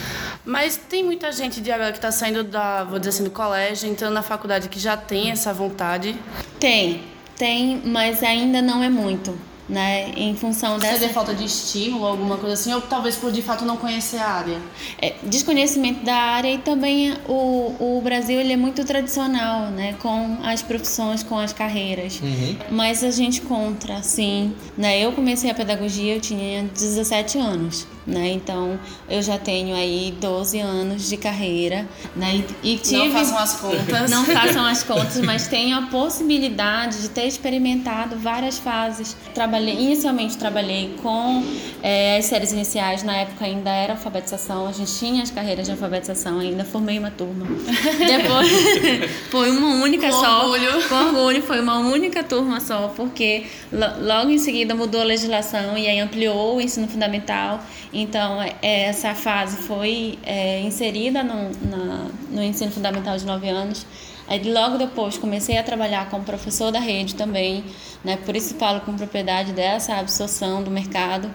Mas 0.44 0.76
tem 0.76 1.02
muita 1.02 1.32
gente 1.32 1.60
de 1.60 1.72
agora 1.72 1.90
que 1.90 1.98
está 1.98 2.12
saindo 2.12 2.44
da, 2.44 2.84
vou 2.84 2.98
dizer 2.98 3.10
assim, 3.10 3.24
do 3.24 3.30
colégio, 3.30 3.88
entrando 3.88 4.14
na 4.14 4.22
faculdade 4.22 4.68
que 4.68 4.78
já 4.78 4.96
tem 4.96 5.30
essa 5.30 5.52
vontade? 5.52 6.16
Tem, 6.60 7.02
tem, 7.36 7.82
mas 7.84 8.22
ainda 8.22 8.60
não 8.60 8.82
é 8.82 8.88
muito. 8.88 9.36
Né, 9.66 10.10
em 10.14 10.36
função 10.36 10.78
dessa. 10.78 10.98
Seria 10.98 11.08
falta 11.08 11.34
de 11.34 11.46
estímulo, 11.46 12.04
alguma 12.04 12.36
coisa 12.36 12.52
assim, 12.52 12.74
ou 12.74 12.82
talvez 12.82 13.16
por 13.16 13.32
de 13.32 13.40
fato 13.40 13.64
não 13.64 13.78
conhecer 13.78 14.18
a 14.18 14.28
área? 14.28 14.58
É, 15.00 15.14
desconhecimento 15.22 16.04
da 16.04 16.14
área 16.14 16.52
e 16.52 16.58
também 16.58 17.14
o, 17.26 17.74
o 17.80 18.00
Brasil 18.04 18.38
ele 18.38 18.52
é 18.52 18.58
muito 18.58 18.84
tradicional, 18.84 19.70
né, 19.70 19.96
com 20.02 20.36
as 20.44 20.60
profissões, 20.60 21.22
com 21.22 21.38
as 21.38 21.54
carreiras. 21.54 22.20
Uhum. 22.20 22.56
Mas 22.72 23.02
a 23.02 23.10
gente 23.10 23.40
contra, 23.40 24.02
sim. 24.02 24.54
Né, 24.76 25.00
eu 25.00 25.12
comecei 25.12 25.50
a 25.50 25.54
pedagogia, 25.54 26.16
eu 26.16 26.20
tinha 26.20 26.64
17 26.64 27.38
anos 27.38 27.86
né? 28.06 28.32
Então 28.32 28.78
eu 29.08 29.22
já 29.22 29.38
tenho 29.38 29.74
aí 29.74 30.14
12 30.20 30.58
anos 30.60 31.08
de 31.08 31.16
carreira, 31.16 31.88
né? 32.14 32.44
E, 32.62 32.76
tive, 32.76 33.08
não 33.08 33.12
façam 33.12 33.38
as 33.38 33.60
contas. 33.60 34.10
Não 34.10 34.24
façam 34.24 34.64
as 34.64 34.82
contas, 34.82 35.20
mas 35.20 35.48
tenho 35.48 35.76
a 35.76 35.82
possibilidade 35.82 37.02
de 37.02 37.08
ter 37.08 37.26
experimentado 37.26 38.16
várias 38.16 38.58
fases. 38.58 39.16
Trabalhei, 39.34 39.74
inicialmente 39.74 40.36
trabalhei 40.36 40.94
com 41.02 41.42
é, 41.82 42.18
as 42.18 42.26
séries 42.26 42.52
iniciais, 42.52 43.02
na 43.02 43.16
época 43.16 43.44
ainda 43.44 43.70
era 43.70 43.94
alfabetização, 43.94 44.66
a 44.66 44.72
gente 44.72 44.92
tinha 44.98 45.22
as 45.22 45.30
carreiras 45.30 45.66
de 45.66 45.72
alfabetização 45.72 46.38
ainda, 46.38 46.64
formei 46.64 46.98
uma 46.98 47.10
turma. 47.10 47.46
Depois 47.98 49.10
foi 49.30 49.50
uma 49.50 49.82
única 49.82 50.08
com 50.08 50.20
só. 50.20 50.50
Orgulho. 50.50 50.88
Com 50.88 50.94
orgulho, 50.94 51.42
foi 51.42 51.60
uma 51.60 51.78
única 51.78 52.22
turma 52.22 52.60
só, 52.60 52.92
porque 52.94 53.46
logo 53.72 54.30
em 54.30 54.38
seguida 54.38 54.74
mudou 54.74 55.00
a 55.00 55.04
legislação 55.04 55.76
e 55.76 55.86
aí 55.86 55.98
ampliou 56.00 56.56
o 56.56 56.60
ensino 56.60 56.88
fundamental 56.88 57.60
então, 57.94 58.42
é, 58.42 58.56
essa 58.60 59.14
fase 59.14 59.56
foi 59.58 60.18
é, 60.24 60.60
inserida 60.60 61.22
no, 61.22 61.50
na, 61.70 62.06
no 62.30 62.42
ensino 62.42 62.72
fundamental 62.72 63.16
de 63.16 63.24
9 63.24 63.48
anos. 63.48 63.86
Aí, 64.26 64.42
logo 64.52 64.78
depois, 64.78 65.16
comecei 65.16 65.56
a 65.58 65.62
trabalhar 65.62 66.10
como 66.10 66.24
professor 66.24 66.72
da 66.72 66.80
rede 66.80 67.14
também, 67.14 67.64
né? 68.02 68.16
por 68.16 68.34
isso 68.34 68.54
falo 68.54 68.80
com 68.80 68.96
propriedade 68.96 69.52
dessa 69.52 69.94
absorção 69.94 70.62
do 70.62 70.70
mercado. 70.70 71.30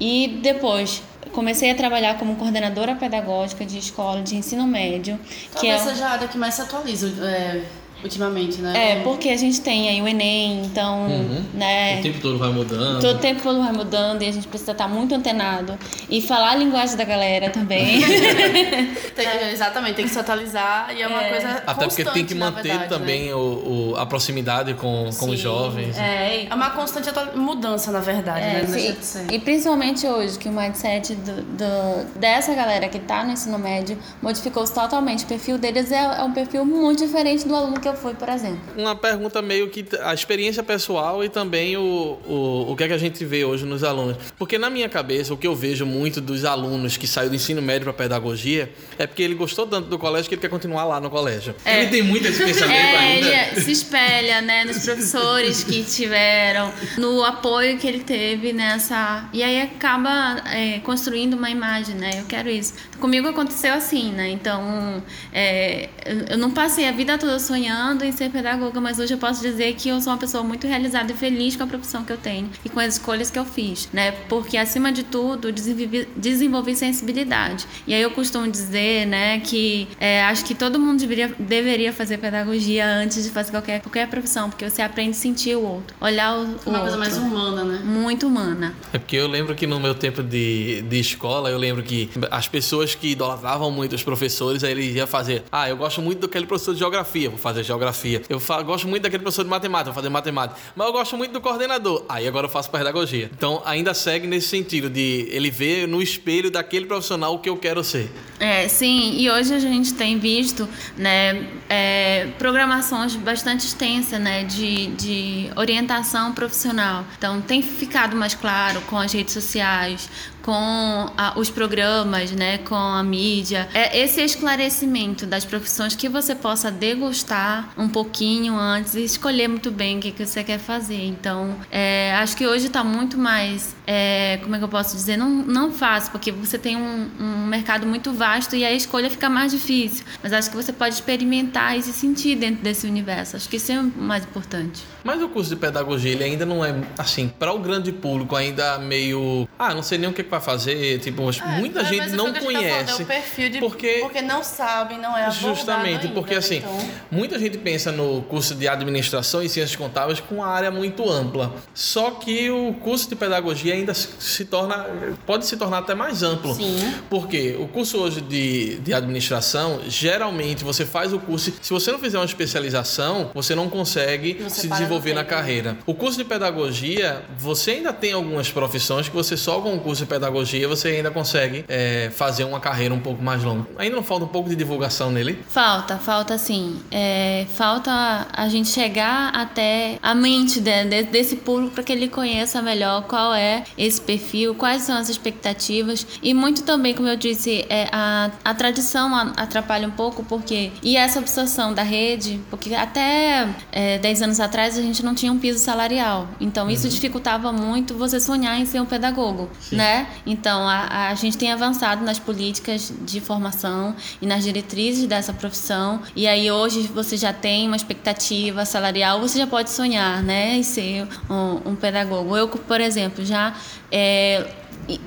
E 0.00 0.40
depois, 0.42 1.02
comecei 1.32 1.70
a 1.70 1.74
trabalhar 1.74 2.18
como 2.18 2.34
coordenadora 2.36 2.96
pedagógica 2.96 3.64
de 3.64 3.78
escola 3.78 4.22
de 4.22 4.36
ensino 4.36 4.66
médio. 4.66 5.18
Talvez 5.52 5.60
que 5.60 5.66
é 5.68 5.78
seja 5.78 6.06
a 6.06 6.10
área 6.10 6.26
que 6.26 6.36
mais 6.36 6.54
se 6.54 6.62
atualiza. 6.62 7.08
É 7.24 7.83
ultimamente, 8.04 8.58
né? 8.60 8.92
É, 8.92 9.00
porque 9.02 9.30
a 9.30 9.36
gente 9.36 9.60
tem 9.60 9.88
aí 9.88 10.00
o 10.00 10.06
Enem, 10.06 10.62
então, 10.66 11.06
Uhum. 11.06 11.42
né? 11.54 11.98
O 11.98 12.02
tempo 12.02 12.20
todo 12.20 12.38
vai 12.38 12.50
mudando. 12.50 13.00
Todo 13.00 13.18
tempo 13.18 13.42
todo 13.42 13.58
vai 13.60 13.72
mudando 13.72 14.22
e 14.22 14.28
a 14.28 14.32
gente 14.32 14.46
precisa 14.46 14.72
estar 14.72 14.86
muito 14.86 15.14
antenado. 15.14 15.76
E 16.08 16.20
falar 16.20 16.50
a 16.50 16.54
linguagem 16.56 16.96
da 16.96 17.04
galera 17.04 17.50
também. 17.50 18.00
Tem- 19.14 19.50
exatamente, 19.52 19.96
tem 19.96 20.04
que 20.04 20.10
se 20.10 20.18
atualizar 20.18 20.90
e 20.96 21.02
é 21.02 21.06
uma 21.06 21.24
coisa 21.24 21.62
Até 21.66 21.86
porque 21.86 22.04
tem 22.04 22.24
que 22.24 22.34
manter 22.34 22.62
verdade, 22.68 22.88
também 22.90 23.26
né? 23.28 23.34
o, 23.34 23.92
o- 23.92 23.96
a 23.96 24.04
proximidade 24.06 24.74
com, 24.74 25.08
com 25.18 25.30
os 25.30 25.38
jovens. 25.38 25.96
é, 25.98 26.46
É 26.50 26.54
uma 26.54 26.70
constante 26.70 27.08
mudança, 27.34 27.90
na 27.90 28.00
verdade, 28.00 28.40
né? 28.46 28.60
É, 28.62 28.64
deixa 28.66 28.92
de 28.92 29.04
ser. 29.04 29.26
E 29.32 29.38
principalmente 29.38 30.06
hoje, 30.06 30.38
que 30.38 30.48
o 30.48 30.52
mindset 30.52 31.14
do, 31.14 31.42
do- 31.42 32.18
dessa 32.18 32.52
galera 32.54 32.88
que 32.88 32.98
tá 32.98 33.24
no 33.24 33.32
ensino 33.32 33.58
médio 33.58 33.98
modificou-se 34.20 34.72
totalmente. 34.74 35.24
O 35.24 35.26
perfil 35.26 35.56
deles 35.58 35.90
é, 35.90 36.02
é 36.18 36.22
um 36.22 36.32
perfil 36.32 36.64
muito 36.64 37.04
diferente 37.04 37.46
do 37.46 37.54
aluno 37.54 37.80
que 37.80 37.88
eu 37.88 37.93
fui, 37.96 38.14
por 38.14 38.28
exemplo. 38.28 38.58
Uma 38.76 38.94
pergunta 38.94 39.40
meio 39.42 39.68
que 39.68 39.84
a 40.02 40.12
experiência 40.14 40.62
pessoal 40.62 41.22
e 41.24 41.28
também 41.28 41.76
o, 41.76 42.18
o, 42.26 42.66
o 42.72 42.76
que 42.76 42.84
é 42.84 42.88
que 42.88 42.92
a 42.94 42.98
gente 42.98 43.24
vê 43.24 43.44
hoje 43.44 43.64
nos 43.64 43.82
alunos. 43.84 44.16
Porque 44.38 44.58
na 44.58 44.68
minha 44.70 44.88
cabeça, 44.88 45.32
o 45.32 45.36
que 45.36 45.46
eu 45.46 45.54
vejo 45.54 45.84
muito 45.86 46.20
dos 46.20 46.44
alunos 46.44 46.96
que 46.96 47.06
saem 47.06 47.28
do 47.28 47.34
ensino 47.36 47.60
médio 47.62 47.84
para 47.84 47.92
pedagogia 47.92 48.70
é 48.98 49.06
porque 49.06 49.22
ele 49.22 49.34
gostou 49.34 49.66
tanto 49.66 49.88
do 49.88 49.98
colégio 49.98 50.28
que 50.28 50.34
ele 50.34 50.40
quer 50.42 50.48
continuar 50.50 50.84
lá 50.84 51.00
no 51.00 51.10
colégio. 51.10 51.54
É. 51.64 51.80
Ele 51.82 51.90
tem 51.90 52.02
muito 52.02 52.26
esse 52.26 52.42
pensamento 52.44 52.74
É, 52.76 52.96
ainda. 52.96 53.28
ele 53.52 53.60
se 53.60 53.72
espelha, 53.72 54.40
né, 54.40 54.64
nos 54.64 54.78
professores 54.84 55.64
que 55.64 55.82
tiveram, 55.84 56.72
no 56.98 57.22
apoio 57.24 57.78
que 57.78 57.86
ele 57.86 58.00
teve 58.00 58.52
nessa. 58.52 59.28
E 59.32 59.42
aí 59.42 59.60
acaba 59.62 60.42
é, 60.52 60.80
construindo 60.80 61.34
uma 61.34 61.50
imagem, 61.50 61.94
né? 61.96 62.20
Eu 62.20 62.24
quero 62.24 62.48
isso. 62.48 62.74
Comigo 63.00 63.28
aconteceu 63.28 63.74
assim, 63.74 64.12
né? 64.12 64.30
Então, 64.30 65.02
é, 65.32 65.88
eu 66.30 66.38
não 66.38 66.50
passei 66.50 66.88
a 66.88 66.92
vida 66.92 67.18
toda 67.18 67.38
sonhando 67.38 67.73
em 68.04 68.12
ser 68.12 68.30
pedagoga, 68.30 68.80
mas 68.80 68.98
hoje 68.98 69.14
eu 69.14 69.18
posso 69.18 69.40
dizer 69.42 69.74
que 69.74 69.88
eu 69.88 70.00
sou 70.00 70.12
uma 70.12 70.18
pessoa 70.18 70.44
muito 70.44 70.66
realizada 70.66 71.12
e 71.12 71.14
feliz 71.14 71.56
com 71.56 71.64
a 71.64 71.66
profissão 71.66 72.04
que 72.04 72.12
eu 72.12 72.16
tenho 72.16 72.48
e 72.64 72.68
com 72.68 72.78
as 72.78 72.94
escolhas 72.94 73.30
que 73.30 73.38
eu 73.38 73.44
fiz, 73.44 73.88
né? 73.92 74.12
Porque 74.28 74.56
acima 74.56 74.92
de 74.92 75.02
tudo, 75.02 75.50
desenvolvi, 75.50 76.08
desenvolvi 76.16 76.76
sensibilidade. 76.76 77.66
E 77.86 77.92
aí 77.92 78.00
eu 78.00 78.10
costumo 78.10 78.48
dizer, 78.50 79.06
né, 79.06 79.40
que 79.40 79.88
é, 79.98 80.22
acho 80.24 80.44
que 80.44 80.54
todo 80.54 80.78
mundo 80.78 81.00
deveria, 81.00 81.34
deveria 81.38 81.92
fazer 81.92 82.18
pedagogia 82.18 82.86
antes 82.86 83.24
de 83.24 83.30
fazer 83.30 83.50
qualquer, 83.50 83.80
qualquer 83.80 84.08
profissão, 84.08 84.48
porque 84.48 84.68
você 84.68 84.80
aprende 84.80 85.10
a 85.10 85.14
sentir 85.14 85.56
o 85.56 85.62
outro, 85.62 85.96
olhar 86.00 86.36
o, 86.36 86.42
o 86.42 86.44
Uma 86.44 86.80
coisa 86.80 86.96
outro. 86.96 86.98
mais 86.98 87.16
humana, 87.16 87.64
né? 87.64 87.80
Muito 87.84 88.26
humana. 88.26 88.74
É 88.92 88.98
porque 88.98 89.16
eu 89.16 89.26
lembro 89.26 89.54
que 89.54 89.66
no 89.66 89.80
meu 89.80 89.94
tempo 89.94 90.22
de, 90.22 90.82
de 90.82 91.00
escola, 91.00 91.50
eu 91.50 91.58
lembro 91.58 91.82
que 91.82 92.08
as 92.30 92.46
pessoas 92.46 92.94
que 92.94 93.08
idolatravam 93.08 93.70
muito 93.70 93.94
os 93.94 94.02
professores, 94.02 94.62
aí 94.62 94.70
eles 94.70 94.94
iam 94.94 95.06
fazer, 95.06 95.42
ah, 95.50 95.68
eu 95.68 95.76
gosto 95.76 96.00
muito 96.00 96.20
daquele 96.20 96.46
professor 96.46 96.72
de 96.72 96.78
geografia, 96.78 97.28
vou 97.28 97.38
fazer 97.38 97.63
geografia. 97.64 98.22
Eu 98.28 98.40
gosto 98.64 98.86
muito 98.86 99.02
daquele 99.02 99.22
professor 99.22 99.44
de 99.44 99.50
matemática, 99.50 99.90
vou 99.90 99.94
fazer 99.94 100.08
matemática. 100.08 100.60
Mas 100.76 100.86
eu 100.86 100.92
gosto 100.92 101.16
muito 101.16 101.32
do 101.32 101.40
coordenador, 101.40 102.04
aí 102.08 102.26
agora 102.28 102.46
eu 102.46 102.50
faço 102.50 102.70
pedagogia. 102.70 103.30
Então 103.36 103.62
ainda 103.64 103.92
segue 103.94 104.26
nesse 104.26 104.48
sentido 104.48 104.88
de 104.88 105.28
ele 105.30 105.50
ver 105.50 105.88
no 105.88 106.00
espelho 106.00 106.50
daquele 106.50 106.86
profissional 106.86 107.34
o 107.34 107.38
que 107.38 107.48
eu 107.48 107.56
quero 107.56 107.82
ser. 107.82 108.10
É, 108.38 108.68
sim, 108.68 109.16
e 109.18 109.30
hoje 109.30 109.54
a 109.54 109.58
gente 109.58 109.94
tem 109.94 110.18
visto 110.18 110.68
né, 110.96 111.46
é, 111.68 112.28
programações 112.38 113.14
bastante 113.16 113.64
extensas 113.66 114.20
né, 114.20 114.44
de, 114.44 114.88
de 114.88 115.50
orientação 115.56 116.32
profissional. 116.32 117.04
Então, 117.16 117.40
tem 117.40 117.62
ficado 117.62 118.16
mais 118.16 118.34
claro 118.34 118.80
com 118.82 118.98
as 118.98 119.12
redes 119.12 119.32
sociais, 119.32 120.08
com 120.44 121.10
a- 121.16 121.32
os 121.36 121.48
programas, 121.48 122.30
né, 122.30 122.58
com 122.58 122.74
a 122.74 123.02
mídia. 123.02 123.66
É 123.72 123.98
esse 123.98 124.20
esclarecimento 124.20 125.24
das 125.24 125.42
profissões 125.44 125.96
que 125.96 126.06
você 126.06 126.34
possa 126.34 126.70
degustar 126.70 127.70
um 127.78 127.88
pouquinho 127.88 128.54
antes 128.58 128.94
e 128.94 129.02
escolher 129.04 129.48
muito 129.48 129.70
bem 129.70 129.96
o 129.96 130.00
que, 130.00 130.12
que 130.12 130.26
você 130.26 130.44
quer 130.44 130.58
fazer. 130.58 131.02
Então, 131.06 131.54
é, 131.72 132.14
acho 132.16 132.36
que 132.36 132.46
hoje 132.46 132.66
está 132.66 132.84
muito 132.84 133.16
mais, 133.16 133.74
é, 133.86 134.38
como 134.42 134.54
é 134.54 134.58
que 134.58 134.64
eu 134.64 134.68
posso 134.68 134.94
dizer, 134.94 135.16
não, 135.16 135.30
não 135.30 135.72
fácil, 135.72 136.12
porque 136.12 136.30
você 136.30 136.58
tem 136.58 136.76
um, 136.76 137.08
um 137.18 137.46
mercado 137.46 137.86
muito 137.86 138.12
vasto 138.12 138.54
e 138.54 138.64
a 138.66 138.72
escolha 138.72 139.08
fica 139.10 139.30
mais 139.30 139.50
difícil. 139.50 140.04
Mas 140.22 140.32
acho 140.34 140.50
que 140.50 140.56
você 140.56 140.72
pode 140.74 140.94
experimentar 140.94 141.76
e 141.78 141.82
se 141.82 141.92
sentir 141.92 142.36
dentro 142.36 142.62
desse 142.62 142.86
universo. 142.86 143.36
Acho 143.36 143.48
que 143.48 143.56
isso 143.56 143.72
é 143.72 143.80
o 143.80 143.84
mais 143.96 144.24
importante. 144.24 144.82
Mas 145.02 145.22
o 145.22 145.28
curso 145.28 145.50
de 145.50 145.56
pedagogia, 145.56 146.12
ele 146.12 146.24
ainda 146.24 146.44
não 146.44 146.62
é, 146.64 146.74
assim, 146.98 147.28
para 147.38 147.50
o 147.52 147.58
grande 147.58 147.92
público, 147.92 148.36
ainda 148.36 148.78
meio. 148.78 149.48
Ah, 149.58 149.72
não 149.74 149.82
sei 149.82 149.96
nem 149.98 150.08
o 150.10 150.12
que, 150.12 150.22
vai 150.34 150.40
fazer. 150.44 150.98
Tipo, 151.00 151.22
muita 151.58 151.80
É, 151.80 151.84
gente 151.84 152.10
não 152.10 152.26
gente 152.26 152.38
tá 152.38 152.44
conhece. 152.44 153.00
é 153.00 153.04
o 153.04 153.06
perfil 153.06 153.48
de, 153.50 153.58
porque 153.58 153.98
porque 154.02 154.22
não 154.22 154.42
sabem, 154.42 154.98
não 154.98 155.16
é 155.16 155.22
abordado 155.26 155.54
Justamente, 155.54 156.02
ainda, 156.06 156.14
porque 156.14 156.32
né? 156.32 156.38
assim, 156.38 156.56
Então, 156.56 156.78
muita 157.10 157.38
gente 157.38 157.58
pensa 157.58 157.90
no 157.92 158.22
curso 158.22 158.54
de 158.54 158.68
administração 158.68 159.42
e 159.42 159.48
ciências 159.48 159.76
contábeis 159.76 160.20
com 160.20 160.36
uma 160.36 160.46
área 160.46 160.70
muito 160.70 161.08
ampla. 161.08 161.54
Só 161.72 162.10
que 162.12 162.50
o 162.50 162.74
curso 162.74 163.08
de 163.08 163.16
pedagogia 163.16 163.74
ainda 163.74 163.94
se- 163.94 164.44
torna, 164.44 164.86
pode 165.26 165.46
se 165.46 165.56
tornar 165.56 165.78
até 165.78 165.94
mais 165.94 166.22
amplo. 166.22 166.54
Sim. 166.54 166.94
Porque 167.10 167.56
o 167.58 167.66
curso 167.68 167.98
hoje 167.98 168.20
de, 168.20 168.76
de 168.80 168.92
administração, 168.94 169.80
geralmente 169.88 170.64
você 170.64 170.84
faz 170.84 171.12
o 171.12 171.18
curso, 171.18 171.52
se 171.60 171.70
você 171.72 171.90
não 171.92 171.98
fizer 171.98 172.18
uma 172.18 172.24
especialização, 172.24 173.30
você 173.34 173.54
não 173.54 173.68
consegue 173.68 174.34
Você 174.34 174.62
se 174.62 174.68
para 174.68 174.78
desenvolver 174.78 175.14
na 175.14 175.20
tempo. 175.22 175.30
carreira. 175.34 175.76
O 175.86 175.94
curso 175.94 176.18
de 176.18 176.24
pedagogia, 176.24 177.22
você 177.36 177.72
ainda 177.72 177.92
tem 177.92 178.12
algumas 178.12 178.50
profissões 178.50 179.08
que 179.08 179.14
você 179.14 179.36
só 179.36 179.60
com 179.60 179.74
o 179.74 179.80
curso 179.80 180.02
de 180.02 180.08
pedagogia 180.08 180.23
você 180.30 180.88
ainda 180.88 181.10
consegue 181.10 181.64
é, 181.68 182.10
fazer 182.14 182.44
uma 182.44 182.60
carreira 182.60 182.94
um 182.94 183.00
pouco 183.00 183.22
mais 183.22 183.42
longa. 183.42 183.66
Ainda 183.78 183.96
não 183.96 184.02
falta 184.02 184.24
um 184.24 184.28
pouco 184.28 184.48
de 184.48 184.56
divulgação 184.56 185.10
nele? 185.10 185.38
Falta, 185.48 185.96
falta 185.98 186.36
sim. 186.38 186.80
É, 186.90 187.46
falta 187.54 188.26
a 188.32 188.48
gente 188.48 188.68
chegar 188.68 189.30
até 189.34 189.98
a 190.02 190.14
mente 190.14 190.60
de- 190.60 190.84
de- 190.84 191.02
desse 191.04 191.36
público 191.36 191.74
para 191.74 191.84
que 191.84 191.92
ele 191.92 192.08
conheça 192.08 192.60
melhor 192.62 193.02
qual 193.04 193.34
é 193.34 193.64
esse 193.76 194.00
perfil, 194.00 194.54
quais 194.54 194.82
são 194.82 194.96
as 194.96 195.08
expectativas. 195.08 196.06
E 196.22 196.32
muito 196.34 196.62
também, 196.62 196.94
como 196.94 197.08
eu 197.08 197.16
disse, 197.16 197.64
é, 197.68 197.88
a, 197.92 198.30
a 198.44 198.54
tradição 198.54 199.14
atrapalha 199.36 199.86
um 199.86 199.90
pouco, 199.90 200.24
porque. 200.24 200.70
E 200.82 200.96
essa 200.96 201.18
obsessão 201.18 201.72
da 201.74 201.82
rede, 201.82 202.40
porque 202.50 202.74
até 202.74 203.46
é, 203.72 203.98
10 203.98 204.22
anos 204.22 204.40
atrás 204.40 204.78
a 204.78 204.82
gente 204.82 205.04
não 205.04 205.14
tinha 205.14 205.32
um 205.32 205.38
piso 205.38 205.58
salarial. 205.58 206.28
Então 206.40 206.70
isso 206.70 206.88
dificultava 206.88 207.52
muito 207.52 207.94
você 207.94 208.18
sonhar 208.20 208.58
em 208.58 208.64
ser 208.66 208.80
um 208.80 208.86
pedagogo, 208.86 209.48
né? 209.72 210.06
Então 210.26 210.68
a, 210.68 211.08
a 211.08 211.14
gente 211.14 211.36
tem 211.36 211.52
avançado 211.52 212.04
nas 212.04 212.18
políticas 212.18 212.92
de 213.02 213.20
formação 213.20 213.94
e 214.20 214.26
nas 214.26 214.44
diretrizes 214.44 215.06
dessa 215.06 215.32
profissão. 215.32 216.02
E 216.14 216.26
aí 216.26 216.50
hoje 216.50 216.82
você 216.82 217.16
já 217.16 217.32
tem 217.32 217.66
uma 217.66 217.76
expectativa 217.76 218.64
salarial, 218.64 219.20
você 219.20 219.38
já 219.38 219.46
pode 219.46 219.70
sonhar, 219.70 220.22
né, 220.22 220.56
em 220.56 220.62
ser 220.62 221.06
um, 221.28 221.70
um 221.70 221.76
pedagogo. 221.76 222.36
Eu, 222.36 222.48
por 222.48 222.80
exemplo, 222.80 223.24
já 223.24 223.54
é, 223.90 224.46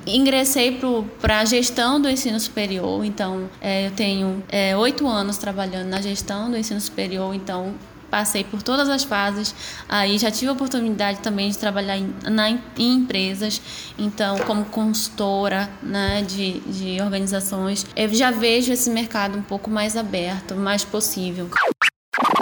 ingressei 0.06 0.80
para 1.20 1.40
a 1.40 1.44
gestão 1.44 2.00
do 2.00 2.08
ensino 2.08 2.38
superior, 2.40 3.04
então 3.04 3.48
é, 3.60 3.86
eu 3.86 3.90
tenho 3.92 4.42
é, 4.48 4.76
oito 4.76 5.06
anos 5.06 5.36
trabalhando 5.36 5.88
na 5.88 6.00
gestão 6.00 6.50
do 6.50 6.56
ensino 6.56 6.80
superior, 6.80 7.34
então 7.34 7.74
passei 8.10 8.44
por 8.44 8.62
todas 8.62 8.88
as 8.88 9.04
fases. 9.04 9.54
Aí 9.88 10.18
já 10.18 10.30
tive 10.30 10.48
a 10.48 10.52
oportunidade 10.52 11.20
também 11.20 11.50
de 11.50 11.58
trabalhar 11.58 11.96
em, 11.96 12.12
na, 12.24 12.50
em 12.50 12.60
empresas, 12.78 13.60
então 13.98 14.38
como 14.40 14.64
consultora 14.66 15.68
né, 15.82 16.22
de, 16.22 16.60
de 16.60 17.02
organizações. 17.02 17.86
Eu 17.96 18.12
já 18.14 18.30
vejo 18.30 18.72
esse 18.72 18.90
mercado 18.90 19.38
um 19.38 19.42
pouco 19.42 19.70
mais 19.70 19.96
aberto, 19.96 20.54
mais 20.54 20.84
possível. 20.84 21.50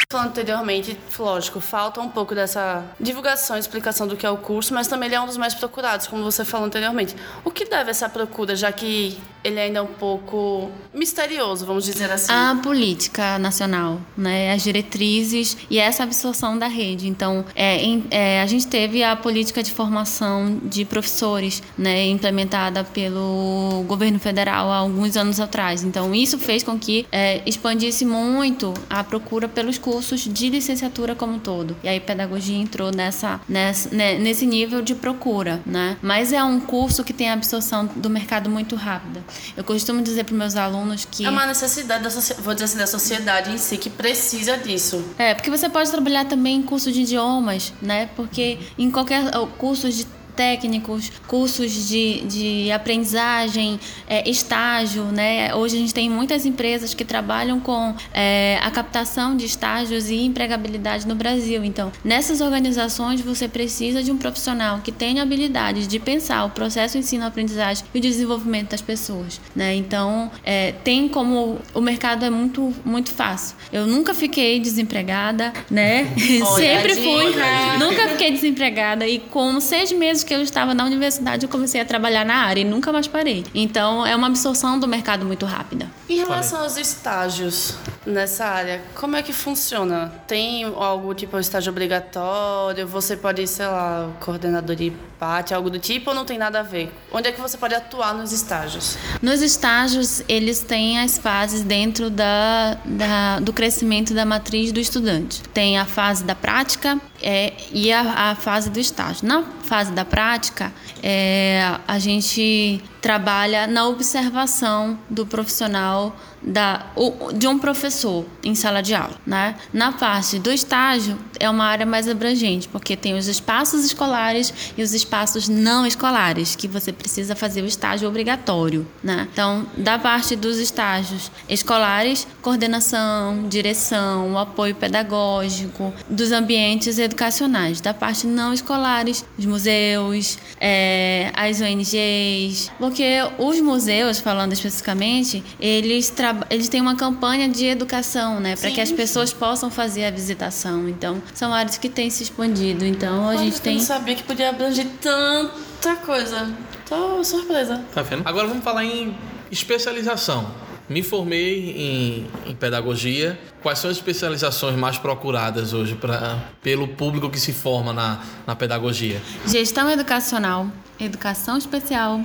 Falando 0.09 0.29
anteriormente, 0.29 0.97
lógico, 1.19 1.59
falta 1.59 2.01
um 2.01 2.09
pouco 2.09 2.33
dessa 2.33 2.85
divulgação 3.01 3.59
explicação 3.59 4.07
do 4.07 4.17
que 4.17 4.25
é 4.25 4.31
o 4.31 4.37
curso, 4.37 4.73
mas 4.73 4.87
também 4.87 5.09
ele 5.09 5.17
é 5.17 5.21
um 5.21 5.27
dos 5.27 5.37
mais 5.37 5.53
procurados, 5.53 6.07
como 6.07 6.23
você 6.23 6.45
falou 6.45 6.65
anteriormente. 6.65 7.17
O 7.45 7.51
que 7.51 7.65
deve 7.65 7.91
essa 7.91 8.09
procura, 8.09 8.55
já 8.55 8.71
que 8.71 9.19
ele 9.43 9.59
ainda 9.59 9.81
é 9.81 9.83
um 9.83 9.87
pouco 9.87 10.71
misterioso, 10.95 11.67
vamos 11.67 11.85
dizer 11.85 12.11
assim? 12.11 12.33
A 12.33 12.57
política 12.63 13.37
nacional, 13.41 14.01
né, 14.17 14.53
as 14.53 14.63
diretrizes 14.63 15.57
e 15.69 15.77
essa 15.77 16.05
absorção 16.05 16.57
da 16.57 16.69
rede. 16.69 17.09
Então, 17.09 17.45
é, 17.57 17.81
é, 18.13 18.43
a 18.43 18.47
gente 18.47 18.69
teve 18.69 19.03
a 19.03 19.17
política 19.17 19.61
de 19.61 19.73
formação 19.73 20.61
de 20.63 20.85
professores, 20.85 21.61
né, 21.77 22.07
implementada 22.07 22.85
pelo 22.85 23.85
governo 23.89 24.21
federal 24.21 24.71
há 24.71 24.77
alguns 24.77 25.17
anos 25.17 25.41
atrás. 25.41 25.83
Então, 25.83 26.15
isso 26.15 26.39
fez 26.39 26.63
com 26.63 26.79
que 26.79 27.07
é, 27.11 27.43
expandisse 27.45 28.05
muito 28.05 28.73
a 28.89 29.03
procura 29.03 29.49
pelos 29.49 29.79
cursos 29.79 29.96
de 30.01 30.51
licenciatura 30.51 31.15
como 31.15 31.35
um 31.35 31.39
todo. 31.39 31.77
E 31.83 31.89
aí, 31.89 32.01
pedagogia 32.01 32.57
entrou 32.57 32.91
nessa, 32.91 33.41
nessa 33.49 33.95
né, 33.95 34.19
nesse 34.19 34.47
nível 34.47 34.83
de 34.83 34.95
procura, 34.95 35.61
né? 35.67 35.97
Mas 36.03 36.33
é 36.33 36.43
um 36.43 36.61
curso 36.61 37.05
que 37.05 37.13
tem 37.13 37.31
a 37.31 37.33
absorção 37.33 37.87
do 37.97 38.09
mercado 38.11 38.49
muito 38.51 38.77
rápida. 38.77 39.23
Eu 39.57 39.65
costumo 39.65 40.03
dizer 40.03 40.25
para 40.25 40.35
meus 40.35 40.57
alunos 40.57 41.07
que 41.11 41.25
É 41.25 41.31
uma 41.31 41.47
necessidade, 41.47 42.03
da 42.03 42.11
vou 42.43 42.55
dizer 42.55 42.65
assim, 42.65 42.79
da 42.79 42.87
sociedade 42.87 43.51
em 43.51 43.59
si, 43.59 43.77
que 43.77 43.91
precisa 43.91 44.57
disso. 44.57 45.05
é, 45.19 45.35
porque 45.35 45.51
você 45.51 45.69
pode 45.69 45.91
trabalhar 45.91 46.25
também 46.27 46.57
em 46.57 46.63
curso 46.63 46.91
de 46.93 47.03
idiomas, 47.03 47.73
né? 47.81 48.09
Porque 48.17 48.59
em 48.79 48.91
qualquer 48.91 49.31
curso 49.59 49.91
de 49.91 50.07
técnicos, 50.37 51.11
cursos 51.27 51.89
de, 51.89 52.21
de 52.23 52.71
aprendizagem, 52.71 53.81
é, 54.07 54.29
estágio, 54.29 55.05
né? 55.05 55.55
Hoje 55.55 55.77
a 55.77 55.81
gente 55.81 55.95
tem 55.95 56.11
muitas 56.11 56.45
empresas 56.45 56.93
que 56.93 57.05
trabalham 57.05 57.59
com 57.59 57.95
é, 58.13 58.61
a 58.63 58.71
captação 58.71 59.37
de 59.37 59.47
estágios 59.47 60.11
e 60.11 60.17
empregabilidade 60.17 61.07
no 61.09 61.15
Brasil. 61.15 61.65
Então, 61.65 61.91
nessas 62.05 62.41
organizações 62.41 63.21
você 63.21 63.49
precisa 63.49 64.03
de 64.03 64.13
um 64.13 64.19
profissional 64.19 64.81
que 64.85 64.93
tenha 64.93 65.23
habilidade 65.23 65.87
de 65.87 65.99
pensar 65.99 66.45
o 66.45 66.51
processo 66.51 66.99
ensino-aprendizagem 66.99 67.85
e 67.95 67.99
o 67.99 68.01
desenvolvimento 68.01 68.71
das 68.71 68.83
pessoas, 68.83 69.41
né? 69.55 69.75
Então, 69.75 70.31
é, 70.45 70.73
tem 70.85 71.09
como 71.09 71.59
o 71.73 71.81
mercado 71.81 72.25
é 72.25 72.31
muito 72.31 72.75
muito 72.85 73.11
fácil. 73.11 73.57
Eu 73.73 73.87
nunca 73.87 74.13
fiquei 74.13 74.61
desempregada, 74.61 75.53
né? 75.71 76.05
Sempre 76.57 76.95
fui, 76.95 77.35
nunca 77.79 78.09
fiquei 78.11 78.31
desempregada 78.31 79.07
e 79.07 79.19
com 79.19 79.61
seis 79.61 79.91
meses 79.93 80.26
que 80.27 80.35
eu 80.35 80.43
estava 80.43 80.75
na 80.75 80.85
universidade 80.85 81.45
eu 81.45 81.49
comecei 81.49 81.81
a 81.81 81.85
trabalhar 81.85 82.25
na 82.25 82.35
área 82.35 82.61
e 82.61 82.65
nunca 82.65 82.93
mais 82.93 83.07
parei. 83.07 83.45
Então, 83.55 84.05
é 84.05 84.15
uma 84.15 84.27
absorção 84.27 84.79
do 84.79 84.87
mercado 84.87 85.25
muito 85.25 85.47
rápida. 85.47 85.89
Em 86.09 86.17
relação 86.17 86.61
aos 86.61 86.77
estágios 86.77 87.75
nessa 88.07 88.47
área, 88.47 88.81
como 88.95 89.17
é 89.17 89.23
que 89.23 89.33
funciona? 89.33 90.13
Tem 90.29 90.63
algo 90.65 91.13
tipo 91.15 91.37
estágio 91.39 91.73
obrigatório? 91.73 92.87
Você 92.87 93.17
pode, 93.17 93.45
sei 93.49 93.67
lá, 93.67 94.13
coordenador 94.21 94.77
de 94.77 94.93
parte, 95.19 95.53
algo 95.53 95.69
do 95.69 95.81
tipo, 95.81 96.11
ou 96.11 96.15
não 96.17 96.25
tem 96.25 96.39
nada 96.39 96.61
a 96.61 96.63
ver? 96.63 96.93
Onde 97.11 97.29
é 97.29 97.33
que 97.33 97.41
você 97.41 97.59
pode 97.59 97.75
atuar 97.75 98.15
nos 98.15 98.33
estágios? 98.33 98.97
Nos 99.21 99.43
estágios, 99.43 100.23
eles 100.29 100.61
têm 100.61 101.01
as 101.01 101.19
fases 101.19 101.63
dentro 101.63 102.09
da, 102.09 102.79
da 102.85 103.41
do 103.41 103.53
crescimento 103.53 104.15
da 104.15 104.25
matriz 104.25 104.71
do 104.71 104.79
estudante. 104.79 105.43
Tem 105.49 105.77
a 105.77 105.85
fase 105.85 106.23
da 106.23 106.37
prática 106.37 107.01
é, 107.21 107.53
e 107.73 107.93
a, 107.93 108.31
a 108.31 108.35
fase 108.37 108.71
do 108.71 108.79
estágio. 108.79 109.27
Na 109.27 109.43
fase 109.65 109.91
da 109.91 110.05
prática, 110.05 110.73
é, 111.03 111.79
a 111.89 111.99
gente 111.99 112.81
trabalha 113.07 113.69
na 113.69 113.87
observação 113.87 114.99
do 115.09 115.25
profissional 115.25 116.17
da, 116.47 116.87
de 117.35 117.49
um 117.49 117.59
professor 117.59 118.25
em 118.45 118.55
sala 118.55 118.81
de 118.81 118.95
aula. 118.95 119.17
Né? 119.27 119.57
Na 119.73 119.93
parte 119.93 120.39
do 120.39 120.53
estágio, 120.53 121.19
é 121.41 121.51
uma 121.51 121.65
área 121.65 121.85
mais 121.85 122.09
abrangente, 122.09 122.69
porque 122.69 122.97
tem 122.97 123.15
os 123.15 123.27
espaços 123.27 123.85
escolares 123.85 124.55
e 124.77 124.83
os 124.83 124.95
espaços 124.95 125.49
não 125.49 125.85
escolares, 125.85 126.55
que 126.55 126.69
você 126.69 126.93
precisa 126.93 127.35
fazer 127.35 127.63
o 127.63 127.67
estágio 127.67 128.09
obrigatório. 128.09 128.87
Né? 129.03 129.27
Então, 129.33 129.67
da 129.77 129.99
parte 129.99 130.37
dos 130.37 130.59
estágios 130.59 131.31
escolares, 131.49 132.27
coordenação, 132.41 133.49
direção, 133.49 134.39
apoio 134.39 134.75
pedagógico, 134.75 135.93
dos 136.09 136.31
ambientes 136.31 136.99
educacionais. 136.99 137.81
Da 137.81 137.93
parte 137.93 138.27
não 138.27 138.53
escolares, 138.53 139.25
os 139.37 139.45
museus, 139.45 140.39
é, 140.61 141.33
as 141.35 141.61
ONGs, 141.61 142.71
porque 142.79 143.19
os 143.39 143.61
museus, 143.61 144.21
falando 144.21 144.53
especificamente, 144.53 145.43
eles 145.59 146.09
trabalham 146.11 146.36
eles 146.51 146.69
têm 146.69 146.81
uma 146.81 146.97
campanha 146.97 147.49
de 147.49 147.67
educação, 147.67 148.41
né, 148.41 148.57
para 148.57 148.71
que 148.71 148.81
as 148.81 148.93
pessoas 148.93 149.33
possam 149.33 149.71
fazer 149.71 150.05
a 150.05 150.11
visitação. 150.11 150.89
Então, 150.89 151.23
são 151.35 151.53
áreas 151.53 151.79
que 151.79 151.89
têm 151.89 152.11
se 152.11 152.23
expandido. 152.23 152.85
Então, 152.85 153.29
a 153.29 153.37
gente 153.37 153.55
eu 153.55 153.61
tem 153.61 153.77
não 153.77 153.85
sabia 153.85 154.15
que 154.15 154.23
podia 154.23 154.51
abranger 154.51 154.87
tanta 155.01 155.97
coisa. 156.05 156.53
Tô 156.89 157.23
surpresa. 157.25 157.83
Tá 157.95 158.03
vendo? 158.03 158.23
Agora 158.25 158.47
vamos 158.47 158.63
falar 158.63 158.85
em 158.85 159.17
especialização. 159.51 160.51
Me 160.89 161.03
formei 161.03 161.71
em, 161.73 162.51
em, 162.51 162.55
pedagogia. 162.55 163.39
Quais 163.61 163.81
são 163.81 163.91
as 163.91 163.97
especializações 163.97 164.77
mais 164.77 164.99
procuradas 164.99 165.73
hoje 165.73 165.97
pra, 165.97 166.39
pelo 166.63 166.87
público 166.87 167.29
que 167.29 167.41
se 167.41 167.53
forma 167.53 167.93
na, 167.93 168.21
na 168.47 168.55
pedagogia? 168.55 169.21
Gestão 169.47 169.91
educacional, 169.91 170.71
educação 171.01 171.59
especial, 171.59 172.21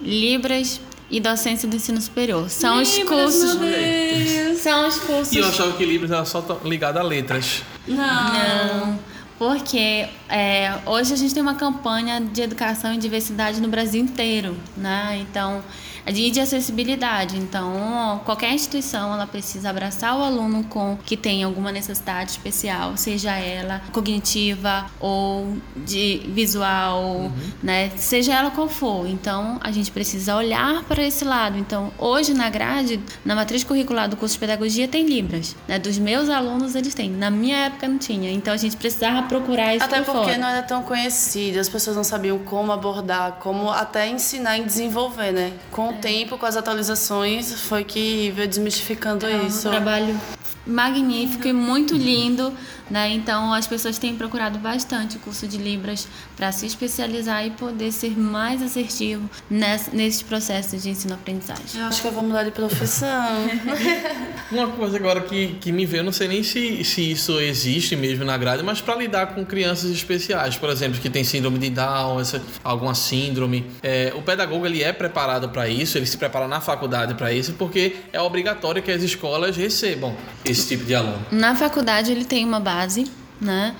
Libras, 0.00 0.78
e 1.10 1.20
docência 1.20 1.68
do 1.68 1.76
ensino 1.76 2.00
superior. 2.00 2.50
São 2.50 2.80
Libras, 2.80 3.34
os 3.34 3.54
cursos. 3.54 4.60
São 4.60 4.88
os 4.88 4.98
cursos. 4.98 5.32
E 5.32 5.38
eu 5.38 5.48
achava 5.48 5.72
que 5.76 5.84
Libras 5.84 6.10
era 6.10 6.24
só 6.24 6.60
ligado 6.64 6.98
a 6.98 7.02
letras. 7.02 7.62
Não. 7.86 7.96
Não. 7.98 8.98
Porque 9.38 10.08
é, 10.30 10.78
hoje 10.86 11.12
a 11.12 11.16
gente 11.16 11.34
tem 11.34 11.42
uma 11.42 11.54
campanha 11.54 12.20
de 12.20 12.40
educação 12.40 12.94
e 12.94 12.98
diversidade 12.98 13.60
no 13.60 13.68
Brasil 13.68 14.00
inteiro, 14.00 14.56
né? 14.76 15.18
Então, 15.20 15.62
e 16.06 16.30
de 16.30 16.40
acessibilidade. 16.40 17.36
Então, 17.36 18.20
qualquer 18.24 18.52
instituição 18.52 19.12
ela 19.12 19.26
precisa 19.26 19.70
abraçar 19.70 20.16
o 20.18 20.22
aluno 20.22 20.64
com 20.64 20.96
que 21.04 21.16
tem 21.16 21.42
alguma 21.42 21.72
necessidade 21.72 22.30
especial, 22.30 22.96
seja 22.96 23.32
ela 23.32 23.82
cognitiva 23.92 24.86
ou 25.00 25.56
de 25.76 26.22
visual, 26.28 27.02
uhum. 27.02 27.32
né? 27.62 27.90
Seja 27.96 28.34
ela 28.34 28.50
qual 28.50 28.68
for. 28.68 29.06
Então, 29.06 29.58
a 29.62 29.70
gente 29.70 29.90
precisa 29.90 30.36
olhar 30.36 30.84
para 30.84 31.02
esse 31.02 31.24
lado. 31.24 31.58
Então, 31.58 31.92
hoje 31.98 32.34
na 32.34 32.48
grade, 32.48 33.00
na 33.24 33.34
matriz 33.34 33.64
curricular 33.64 34.08
do 34.08 34.16
curso 34.16 34.34
de 34.34 34.40
pedagogia 34.40 34.86
tem 34.86 35.06
libras, 35.06 35.56
né? 35.66 35.78
Dos 35.78 35.98
meus 35.98 36.28
alunos 36.28 36.74
eles 36.74 36.94
têm. 36.94 37.10
Na 37.10 37.30
minha 37.30 37.66
época 37.66 37.88
não 37.88 37.98
tinha. 37.98 38.30
Então, 38.30 38.54
a 38.54 38.56
gente 38.56 38.76
precisava 38.76 39.22
procurar 39.26 39.74
isso 39.74 39.84
Até 39.84 40.00
por 40.02 40.14
porque 40.14 40.30
fora. 40.30 40.38
não 40.38 40.48
era 40.48 40.62
tão 40.62 40.82
conhecido, 40.82 41.58
as 41.58 41.68
pessoas 41.68 41.96
não 41.96 42.04
sabiam 42.04 42.38
como 42.38 42.72
abordar, 42.72 43.38
como 43.40 43.70
até 43.70 44.08
ensinar 44.08 44.58
e 44.58 44.64
desenvolver, 44.64 45.32
né? 45.32 45.52
Com 45.70 45.95
tempo, 45.96 46.38
com 46.38 46.46
as 46.46 46.56
atualizações, 46.56 47.52
foi 47.62 47.84
que 47.84 48.30
veio 48.30 48.48
desmistificando 48.48 49.26
é 49.26 49.44
isso. 49.44 49.68
Um 49.68 49.70
trabalho 49.72 50.20
magnífico 50.66 51.46
e 51.46 51.52
muito 51.52 51.94
lindo, 51.94 52.52
né? 52.90 53.10
Então 53.12 53.52
as 53.52 53.66
pessoas 53.66 53.98
têm 53.98 54.16
procurado 54.16 54.58
bastante 54.58 55.16
o 55.16 55.20
curso 55.20 55.46
de 55.46 55.56
Libras 55.56 56.08
para 56.36 56.50
se 56.50 56.66
especializar 56.66 57.46
e 57.46 57.50
poder 57.50 57.92
ser 57.92 58.18
mais 58.18 58.62
assertivo 58.62 59.28
nesse, 59.48 59.94
nesse 59.94 60.24
processo 60.24 60.76
de 60.76 60.90
ensino-aprendizagem. 60.90 61.64
Eu 61.80 61.86
acho 61.86 62.02
que 62.02 62.08
eu 62.08 62.12
vou 62.12 62.22
mudar 62.22 62.42
de 62.42 62.50
profissão. 62.50 63.46
Uma 64.50 64.68
coisa 64.68 64.96
agora 64.96 65.20
que, 65.20 65.54
que 65.60 65.70
me 65.70 65.86
veio, 65.86 66.02
não 66.02 66.12
sei 66.12 66.28
nem 66.28 66.42
se, 66.42 66.82
se 66.84 67.12
isso 67.12 67.38
existe 67.40 67.94
mesmo 67.94 68.24
na 68.24 68.36
grade, 68.36 68.62
mas 68.62 68.80
para 68.80 68.96
lidar 68.96 69.34
com 69.34 69.44
crianças 69.44 69.90
especiais, 69.90 70.56
por 70.56 70.70
exemplo, 70.70 71.00
que 71.00 71.10
tem 71.10 71.24
síndrome 71.24 71.58
de 71.58 71.70
Down, 71.70 72.20
essa, 72.20 72.42
alguma 72.62 72.94
síndrome, 72.94 73.66
é, 73.82 74.12
o 74.16 74.22
pedagogo 74.22 74.66
ele 74.66 74.82
é 74.82 74.92
preparado 74.92 75.48
para 75.48 75.68
isso, 75.68 75.85
ele 75.94 76.06
se 76.06 76.16
prepara 76.16 76.48
na 76.48 76.60
faculdade 76.60 77.14
para 77.14 77.32
isso, 77.32 77.54
porque 77.54 77.96
é 78.12 78.20
obrigatório 78.20 78.82
que 78.82 78.90
as 78.90 79.02
escolas 79.02 79.56
recebam 79.56 80.14
esse 80.44 80.68
tipo 80.68 80.84
de 80.84 80.94
aluno? 80.94 81.24
Na 81.30 81.54
faculdade 81.54 82.10
ele 82.10 82.24
tem 82.24 82.44
uma 82.44 82.60
base, 82.60 83.10
né? 83.40 83.74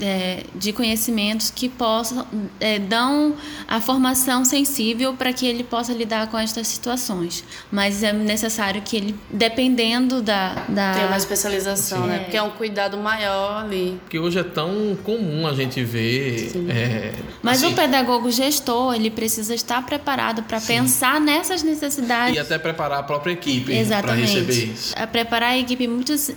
É, 0.00 0.44
de 0.54 0.72
conhecimentos 0.72 1.50
que 1.50 1.68
possam 1.68 2.26
é, 2.60 2.78
dão 2.78 3.34
a 3.66 3.80
formação 3.80 4.44
sensível 4.44 5.14
para 5.14 5.32
que 5.32 5.46
ele 5.46 5.64
possa 5.64 5.92
lidar 5.92 6.28
com 6.28 6.38
estas 6.38 6.66
situações. 6.68 7.44
Mas 7.70 8.02
é 8.02 8.12
necessário 8.12 8.82
que 8.82 8.96
ele, 8.96 9.14
dependendo 9.30 10.22
da, 10.22 10.54
da 10.68 10.94
tem 10.94 11.06
uma 11.06 11.16
especialização, 11.16 12.02
Sim. 12.02 12.08
né? 12.08 12.18
Porque 12.20 12.36
é 12.36 12.42
um 12.42 12.50
cuidado 12.50 12.96
maior 12.98 13.64
ali. 13.64 13.98
Porque 14.02 14.18
hoje 14.18 14.38
é 14.38 14.44
tão 14.44 14.96
comum 15.02 15.46
a 15.46 15.54
gente 15.54 15.82
ver. 15.82 16.52
É, 16.68 17.12
Mas 17.42 17.62
assim, 17.62 17.72
o 17.72 17.76
pedagogo 17.76 18.30
gestor 18.30 18.94
ele 18.94 19.10
precisa 19.10 19.54
estar 19.54 19.84
preparado 19.84 20.42
para 20.42 20.60
pensar 20.60 21.20
nessas 21.20 21.62
necessidades 21.62 22.36
e 22.36 22.38
até 22.38 22.58
preparar 22.58 23.00
a 23.00 23.02
própria 23.02 23.32
equipe 23.32 23.72
para 24.00 24.14
receber 24.14 24.72
isso. 24.72 24.94
A 24.96 25.06
preparar 25.06 25.50
a 25.50 25.58
equipe 25.58 25.88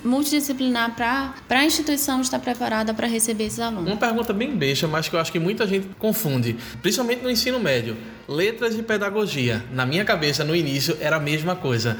multidisciplinar 0.03 0.95
para 0.95 1.59
a 1.59 1.65
instituição 1.65 2.21
estar 2.21 2.39
preparada 2.39 2.93
para 2.93 3.07
receber 3.07 3.42
desses 3.43 3.59
alunos. 3.59 3.87
Uma 3.87 3.97
pergunta 3.97 4.33
bem 4.33 4.55
besta, 4.55 4.87
mas 4.87 5.07
que 5.07 5.15
eu 5.15 5.19
acho 5.19 5.31
que 5.31 5.39
muita 5.39 5.67
gente 5.67 5.87
confunde, 5.99 6.55
principalmente 6.81 7.21
no 7.21 7.29
ensino 7.29 7.59
médio. 7.59 7.95
Letras 8.27 8.77
e 8.77 8.81
pedagogia. 8.81 9.63
Na 9.71 9.85
minha 9.85 10.05
cabeça, 10.05 10.45
no 10.45 10.55
início, 10.55 10.97
era 11.01 11.17
a 11.17 11.19
mesma 11.19 11.57
coisa. 11.57 11.97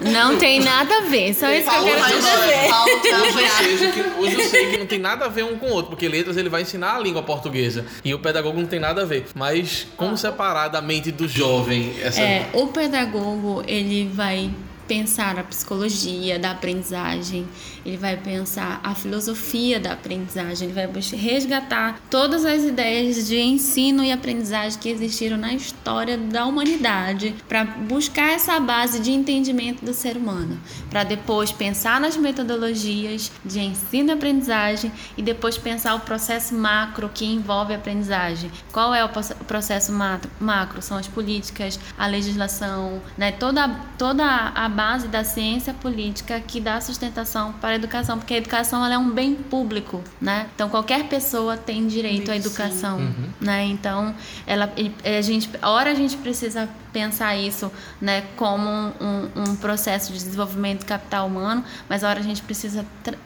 Não 0.00 0.38
tem 0.38 0.60
nada 0.60 0.98
a 0.98 1.00
ver, 1.02 1.34
só 1.34 1.50
isso 1.50 1.68
que 1.68 1.76
eu 1.76 1.84
quero 1.84 2.04
dizer. 2.06 3.18
Hoje 3.20 3.72
eu, 3.72 3.78
sei 3.78 3.90
que, 3.90 4.00
hoje 4.20 4.34
eu 4.34 4.48
sei 4.48 4.66
que 4.70 4.76
não 4.78 4.86
tem 4.86 4.98
nada 5.00 5.24
a 5.24 5.28
ver 5.28 5.42
um 5.44 5.58
com 5.58 5.66
o 5.66 5.72
outro, 5.72 5.90
porque 5.90 6.08
letras 6.08 6.36
ele 6.36 6.48
vai 6.48 6.62
ensinar 6.62 6.94
a 6.94 7.00
língua 7.00 7.22
portuguesa 7.24 7.84
e 8.04 8.14
o 8.14 8.20
pedagogo 8.20 8.60
não 8.60 8.68
tem 8.68 8.78
nada 8.78 9.02
a 9.02 9.04
ver. 9.04 9.26
Mas 9.34 9.88
como 9.96 10.16
separar 10.16 10.68
da 10.68 10.80
mente 10.80 11.10
do 11.10 11.26
jovem 11.26 11.92
essa... 12.00 12.20
É, 12.20 12.48
o 12.52 12.68
pedagogo, 12.68 13.64
ele 13.66 14.08
vai 14.14 14.50
pensar 14.88 15.38
a 15.38 15.44
psicologia 15.44 16.38
da 16.38 16.52
aprendizagem, 16.52 17.46
ele 17.84 17.98
vai 17.98 18.16
pensar 18.16 18.80
a 18.82 18.94
filosofia 18.94 19.78
da 19.78 19.92
aprendizagem, 19.92 20.68
ele 20.68 20.74
vai 20.74 20.88
resgatar 21.12 22.00
todas 22.10 22.44
as 22.44 22.64
ideias 22.64 23.28
de 23.28 23.38
ensino 23.38 24.02
e 24.02 24.10
aprendizagem 24.10 24.78
que 24.80 24.88
existiram 24.88 25.36
na 25.36 25.52
história 25.52 26.16
da 26.16 26.46
humanidade 26.46 27.34
para 27.46 27.64
buscar 27.64 28.32
essa 28.32 28.58
base 28.58 28.98
de 29.00 29.12
entendimento 29.12 29.84
do 29.84 29.92
ser 29.92 30.16
humano, 30.16 30.58
para 30.88 31.04
depois 31.04 31.52
pensar 31.52 32.00
nas 32.00 32.16
metodologias 32.16 33.30
de 33.44 33.60
ensino 33.60 34.08
e 34.10 34.12
aprendizagem 34.12 34.90
e 35.16 35.22
depois 35.22 35.58
pensar 35.58 35.94
o 35.94 36.00
processo 36.00 36.54
macro 36.54 37.10
que 37.12 37.26
envolve 37.26 37.74
a 37.74 37.76
aprendizagem. 37.76 38.50
Qual 38.72 38.94
é 38.94 39.04
o 39.04 39.10
processo 39.46 39.92
macro? 40.40 40.80
São 40.80 40.96
as 40.96 41.06
políticas, 41.06 41.78
a 41.98 42.06
legislação, 42.06 43.02
né? 43.16 43.32
toda, 43.32 43.68
toda 43.98 44.24
a 44.24 44.68
base 44.78 45.08
da 45.08 45.24
ciência 45.24 45.74
política 45.74 46.38
que 46.38 46.60
dá 46.60 46.80
sustentação 46.80 47.52
para 47.54 47.70
a 47.70 47.74
educação, 47.74 48.16
porque 48.16 48.34
a 48.34 48.36
educação 48.36 48.84
ela 48.84 48.94
é 48.94 48.98
um 48.98 49.10
bem 49.10 49.34
público, 49.34 50.00
né? 50.20 50.46
Então 50.54 50.68
qualquer 50.68 51.08
pessoa 51.08 51.56
tem 51.56 51.88
direito 51.88 52.30
à 52.30 52.36
educação, 52.36 52.98
uhum. 52.98 53.28
né? 53.40 53.64
Então 53.64 54.14
ela, 54.46 54.72
a 55.04 55.20
gente, 55.20 55.50
hora 55.60 55.90
a 55.90 55.94
gente 55.94 56.16
precisa 56.18 56.68
pensar 56.92 57.36
isso, 57.36 57.70
né, 58.00 58.24
como 58.36 58.68
um, 58.68 59.28
um, 59.36 59.56
processo 59.56 60.12
de 60.12 60.18
desenvolvimento 60.18 60.84
capital 60.84 61.26
humano, 61.26 61.64
mas 61.88 62.02
a 62.02 62.08
hora 62.08 62.20
a 62.20 62.22
gente 62.22 62.42
precisa 62.42 62.84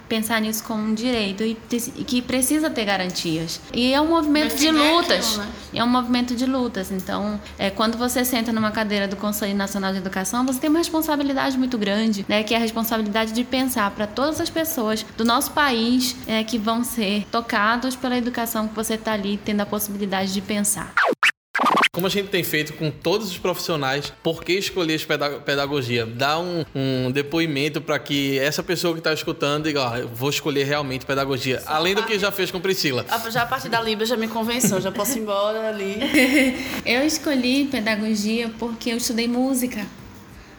pensar 0.09 0.41
nisso 0.41 0.65
como 0.65 0.83
um 0.83 0.95
direito 0.95 1.43
e, 1.43 1.57
e 1.97 2.05
que 2.05 2.21
precisa 2.21 2.69
ter 2.69 2.85
garantias. 2.85 3.61
E 3.73 3.93
é 3.93 4.01
um 4.01 4.09
movimento 4.09 4.57
de 4.57 4.71
lutas. 4.71 5.27
Aquilo, 5.27 5.45
né? 5.45 5.53
É 5.75 5.85
um 5.85 5.89
movimento 5.89 6.35
de 6.35 6.45
lutas. 6.45 6.91
Então, 6.91 7.41
é, 7.59 7.71
quando 7.71 7.97
você 7.97 8.25
senta 8.25 8.53
numa 8.53 8.71
cadeira 8.71 9.09
do 9.09 9.17
Conselho 9.17 9.55
Nacional 9.55 9.93
de 9.93 9.99
Educação, 9.99 10.45
você 10.45 10.61
tem 10.61 10.69
uma 10.69 10.79
responsabilidade 10.79 11.42
muito 11.57 11.77
grande, 11.77 12.25
né, 12.29 12.43
que 12.43 12.55
é 12.55 12.57
a 12.57 12.61
responsabilidade 12.61 13.33
de 13.33 13.45
pensar 13.45 13.91
para 13.91 14.07
todas 14.07 14.41
as 14.41 14.51
pessoas 14.51 15.05
do 15.17 15.25
nosso 15.25 15.51
país 15.53 16.17
é, 16.27 16.43
que 16.45 16.59
vão 16.59 16.85
ser 16.85 17.27
tocados 17.31 17.97
pela 17.97 18.17
educação 18.17 18.69
que 18.69 18.75
você 18.75 18.95
está 18.95 19.13
ali 19.13 19.39
tendo 19.45 19.61
a 19.61 19.67
possibilidade 19.67 20.33
de 20.33 20.41
pensar. 20.41 20.95
Como 21.95 22.07
a 22.07 22.11
gente 22.11 22.29
tem 22.29 22.43
feito 22.43 22.73
com 22.73 22.91
todos 22.91 23.31
os 23.31 23.37
profissionais, 23.37 24.11
por 24.23 24.43
que 24.43 24.55
escolher 24.55 24.99
pedagogia? 25.45 26.07
Dá 26.07 26.39
um, 26.39 26.65
um 26.75 27.11
depoimento 27.11 27.83
para 27.83 27.99
que 27.99 28.39
essa 28.39 28.63
pessoa 28.63 28.95
que 28.95 29.01
está 29.01 29.13
escutando 29.13 29.65
diga, 29.65 29.83
ó, 29.83 30.07
vou 30.07 30.31
escolher 30.31 30.65
realmente 30.65 31.05
pedagogia. 31.05 31.61
Só 31.61 31.75
Além 31.75 31.95
do 31.95 32.03
que 32.05 32.19
já 32.19 32.33
fez 32.33 32.51
com 32.51 32.59
Priscila. 32.59 33.05
Já 33.31 33.43
a 33.43 33.47
parte 33.47 33.69
da 33.69 33.79
Libra 33.83 34.07
já 34.07 34.17
me 34.17 34.27
convenceu, 34.27 34.81
já 34.81 34.91
posso 34.91 35.19
ir 35.19 35.21
embora 35.21 35.69
ali. 35.69 35.99
eu 36.87 37.05
escolhi 37.05 37.67
pedagogia 37.67 38.51
porque 38.59 38.89
eu 38.89 38.97
estudei 38.97 39.29
música 39.29 39.87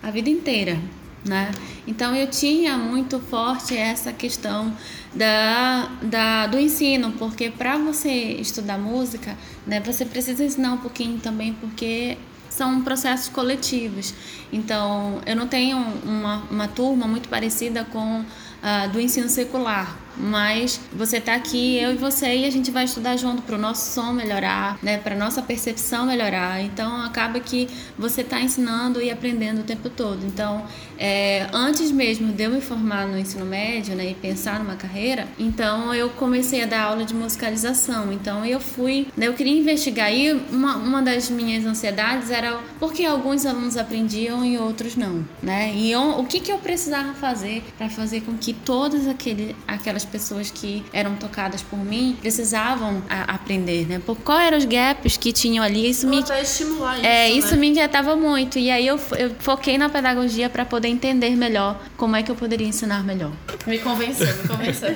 a 0.03 0.11
vida 0.11 0.29
inteira 0.29 0.77
né? 1.25 1.51
Então 1.87 2.15
eu 2.15 2.27
tinha 2.27 2.77
muito 2.77 3.19
forte 3.19 3.75
essa 3.75 4.11
questão 4.11 4.75
da, 5.13 5.89
da 6.01 6.47
do 6.47 6.59
ensino, 6.59 7.11
porque 7.13 7.49
para 7.49 7.77
você 7.77 8.11
estudar 8.11 8.77
música, 8.77 9.37
né, 9.65 9.79
você 9.79 10.05
precisa 10.05 10.43
ensinar 10.43 10.73
um 10.73 10.77
pouquinho 10.77 11.19
também, 11.19 11.53
porque 11.53 12.17
são 12.49 12.81
processos 12.81 13.29
coletivos. 13.29 14.13
Então 14.51 15.21
eu 15.25 15.35
não 15.35 15.47
tenho 15.47 15.77
uma, 15.77 16.43
uma 16.49 16.67
turma 16.67 17.07
muito 17.07 17.29
parecida 17.29 17.85
com 17.85 18.19
uh, 18.19 18.89
do 18.91 18.99
ensino 18.99 19.29
secular, 19.29 19.97
mas 20.17 20.79
você 20.91 21.17
está 21.17 21.35
aqui, 21.35 21.77
eu 21.77 21.93
e 21.93 21.95
você, 21.95 22.35
e 22.37 22.45
a 22.45 22.49
gente 22.49 22.71
vai 22.71 22.85
estudar 22.85 23.17
junto 23.17 23.41
para 23.41 23.55
o 23.55 23.59
nosso 23.59 23.93
som 23.93 24.11
melhorar, 24.11 24.77
né, 24.81 24.97
para 24.97 25.15
nossa 25.15 25.41
percepção 25.41 26.05
melhorar. 26.05 26.61
Então 26.61 27.01
acaba 27.01 27.39
que 27.39 27.67
você 27.97 28.21
está 28.21 28.39
ensinando 28.39 29.01
e 29.01 29.09
aprendendo 29.11 29.61
o 29.61 29.63
tempo 29.63 29.89
todo. 29.89 30.25
Então, 30.25 30.65
é, 30.97 31.47
antes 31.53 31.91
mesmo 31.91 32.31
de 32.31 32.43
eu 32.43 32.51
me 32.51 32.61
formar 32.61 33.07
no 33.07 33.17
ensino 33.17 33.45
médio, 33.45 33.95
né, 33.95 34.11
e 34.11 34.15
pensar 34.15 34.59
numa 34.59 34.75
carreira, 34.75 35.27
então 35.37 35.93
eu 35.93 36.09
comecei 36.09 36.63
a 36.63 36.65
dar 36.65 36.83
aula 36.83 37.03
de 37.03 37.13
musicalização. 37.13 38.11
Então 38.11 38.45
eu 38.45 38.59
fui, 38.59 39.07
né, 39.17 39.27
eu 39.27 39.33
queria 39.33 39.57
investigar 39.57 40.13
e 40.13 40.33
uma, 40.33 40.77
uma 40.77 41.01
das 41.01 41.29
minhas 41.29 41.65
ansiedades 41.65 42.29
era 42.29 42.59
por 42.79 42.93
que 42.93 43.05
alguns 43.05 43.45
alunos 43.45 43.77
aprendiam 43.77 44.45
e 44.45 44.57
outros 44.57 44.95
não, 44.95 45.25
né? 45.41 45.73
E 45.75 45.91
eu, 45.91 46.19
o 46.19 46.25
que 46.25 46.39
que 46.39 46.51
eu 46.51 46.57
precisava 46.57 47.13
fazer 47.13 47.63
para 47.77 47.89
fazer 47.89 48.21
com 48.21 48.37
que 48.37 48.53
todas 48.53 49.07
aquele, 49.07 49.55
aquelas 49.67 50.02
as 50.03 50.05
pessoas 50.05 50.51
que 50.51 50.83
eram 50.91 51.15
tocadas 51.15 51.61
por 51.61 51.79
mim 51.79 52.17
precisavam 52.19 53.01
aprender, 53.09 53.87
né? 53.87 54.01
Por 54.05 54.17
qual 54.17 54.39
eram 54.39 54.57
os 54.57 54.65
gaps 54.65 55.17
que 55.17 55.31
tinham 55.31 55.63
ali? 55.63 55.89
Isso 55.89 56.07
me 56.07 56.19
estimular 56.19 56.97
isso, 56.97 57.05
é, 57.05 57.29
isso 57.31 57.51
né? 57.51 57.57
me 57.57 57.67
inquietava 57.69 58.15
muito. 58.15 58.59
E 58.59 58.69
aí 58.69 58.85
eu, 58.85 58.99
eu 59.17 59.31
foquei 59.39 59.77
na 59.77 59.89
pedagogia 59.89 60.49
para 60.49 60.65
poder 60.65 60.89
entender 60.89 61.35
melhor 61.35 61.79
como 62.03 62.17
é 62.17 62.21
que 62.21 62.29
eu 62.29 62.35
poderia 62.35 62.67
ensinar 62.67 63.01
melhor. 63.01 63.31
Me 63.65 63.79
convenceu, 63.79 64.27
me 64.35 64.45
convenceu. 64.45 64.89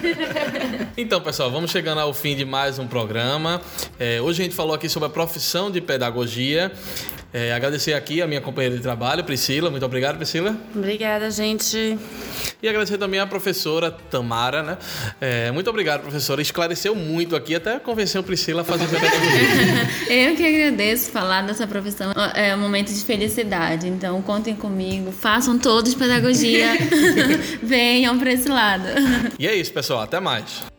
então, 0.97 1.21
pessoal, 1.21 1.49
vamos 1.49 1.71
chegando 1.71 2.01
ao 2.01 2.13
fim 2.13 2.35
de 2.35 2.43
mais 2.43 2.79
um 2.79 2.85
programa. 2.85 3.61
É, 3.97 4.19
hoje 4.19 4.41
a 4.41 4.43
gente 4.43 4.53
falou 4.53 4.75
aqui 4.75 4.89
sobre 4.89 5.07
a 5.07 5.09
profissão 5.09 5.71
de 5.71 5.79
pedagogia. 5.79 6.69
É, 7.33 7.53
agradecer 7.53 7.93
aqui 7.93 8.21
a 8.21 8.27
minha 8.27 8.41
companheira 8.41 8.75
de 8.75 8.81
trabalho, 8.81 9.23
Priscila. 9.23 9.69
Muito 9.69 9.85
obrigado, 9.85 10.17
Priscila. 10.17 10.55
Obrigada, 10.75 11.31
gente. 11.31 11.97
E 12.61 12.67
agradecer 12.67 12.97
também 12.97 13.19
à 13.19 13.27
professora 13.27 13.91
Tamara, 13.91 14.63
né? 14.63 14.77
É, 15.21 15.51
muito 15.51 15.69
obrigado, 15.69 16.01
professora. 16.01 16.41
Esclareceu 16.41 16.95
muito 16.95 17.35
aqui, 17.35 17.55
até 17.55 17.79
convenceu 17.79 18.21
a 18.21 18.23
Priscila 18.23 18.61
a 18.61 18.65
fazer 18.65 18.87
pedagogia. 18.89 19.89
Eu 20.09 20.35
que 20.35 20.45
agradeço 20.45 21.11
falar 21.11 21.43
dessa 21.43 21.67
profissão. 21.67 22.11
É 22.33 22.55
um 22.55 22.59
momento 22.59 22.91
de 22.91 23.03
felicidade. 23.03 23.87
Então, 23.87 24.21
contem 24.21 24.55
comigo. 24.55 25.11
Façam 25.11 25.59
todos 25.59 25.93
pedagogia. 25.93 26.69
Venham 27.61 28.17
para 28.17 28.31
esse 28.31 28.49
lado. 28.49 28.85
E 29.37 29.47
é 29.47 29.55
isso, 29.55 29.71
pessoal. 29.73 30.01
Até 30.01 30.19
mais. 30.19 30.76